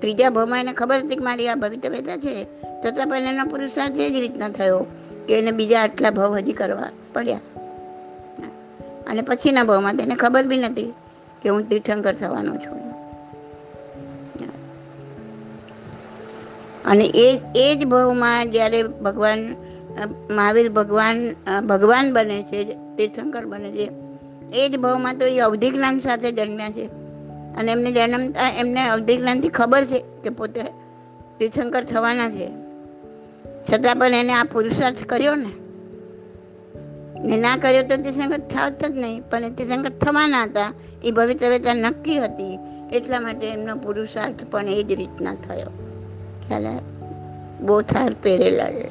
ત્રીજા 0.00 0.30
ભાવમાં 0.30 0.60
એને 0.60 0.72
ખબર 0.72 0.96
હતી 0.96 1.16
કે 1.16 1.24
મારી 1.24 1.48
આ 1.48 1.54
ભવિતવ્યતા 1.54 2.16
છે. 2.16 2.44
છતાં 2.80 3.06
પણ 3.06 3.16
એનો 3.16 3.44
પુરુષાર્થ 3.44 3.98
એ 3.98 4.10
જ 4.10 4.20
રીતના 4.20 4.48
થયો. 4.48 4.86
કે 5.26 5.38
એને 5.38 5.50
બીજા 5.50 5.80
આટલા 5.80 6.10
ભાવ 6.10 6.36
હજી 6.36 6.52
કરવા 6.52 6.90
પડ્યા. 7.12 7.40
અને 9.06 9.22
પછીના 9.22 9.64
ભાવમાં 9.64 9.96
તેને 9.96 10.14
ખબર 10.14 10.42
બી 10.42 10.56
નથી 10.56 10.92
કે 11.42 11.48
હું 11.48 11.68
તીર્થંકર 11.68 12.14
થવાનો 12.14 12.56
છું. 12.56 12.80
અને 16.84 17.04
એ 17.14 17.40
એ 17.56 17.74
જ 17.74 17.86
ભાવમાં 17.86 18.50
જ્યારે 18.50 18.82
ભગવાન, 18.82 19.54
મહાવીર 20.30 20.68
ભગવાન 20.68 21.34
ભગવાન 21.66 22.12
બને 22.12 22.42
છે, 22.42 22.64
તીર્થંકર 22.96 23.44
બને 23.46 23.70
છે, 23.70 23.90
એ 24.52 24.68
જ 24.68 24.78
ભાવમાં 24.78 25.18
તો 25.18 25.26
એ 25.26 25.38
અવધિ 25.38 25.70
જ્ઞાન 25.70 26.00
સાથે 26.00 26.32
જન્મ્યા 26.32 26.70
છે. 26.70 26.86
અને 27.56 27.72
એમને 27.72 27.92
જન્મતા, 27.92 28.48
એમને 28.48 28.88
અવધિ 28.88 29.16
જ્ઞાનથી 29.16 29.48
ખબર 29.48 29.84
છે 29.84 29.98
કે 30.22 30.30
પોતે 30.30 30.62
તીર્થંકર 31.38 31.84
થવાના 31.84 32.30
છે. 32.30 32.59
છતાં 33.64 33.96
પણ 33.96 34.08
એને 34.08 34.32
આ 34.32 34.44
પુરુષાર્થ 34.44 35.04
કર્યો 35.04 35.34
ને? 35.34 35.52
ને 37.20 37.36
ના 37.36 37.56
કર્યો 37.56 37.82
તો 37.82 37.96
તે 37.96 38.10
સંગત 38.10 38.38
થાવત 38.38 38.84
જ 38.84 38.98
નહીં, 38.98 39.22
પણ 39.30 39.52
તે 39.52 39.64
સંગત 39.64 40.04
થવાના 40.04 40.42
હતા. 40.42 40.74
એ 41.04 41.10
ભવિતવ્યતા 41.10 41.74
નક્કી 41.74 42.18
હતી. 42.18 42.58
એટલા 42.92 43.20
માટે 43.20 43.50
એમનો 43.50 43.76
પુરુષાર્થ 43.76 44.44
પણ 44.50 44.68
એ 44.68 44.82
જ 44.82 44.92
રીતના 44.92 45.34
થયો. 45.34 45.70
ખ્યાલ 46.48 46.66
બોથ 47.66 47.96
આર 47.96 48.12
પેરેલલ 48.22 48.82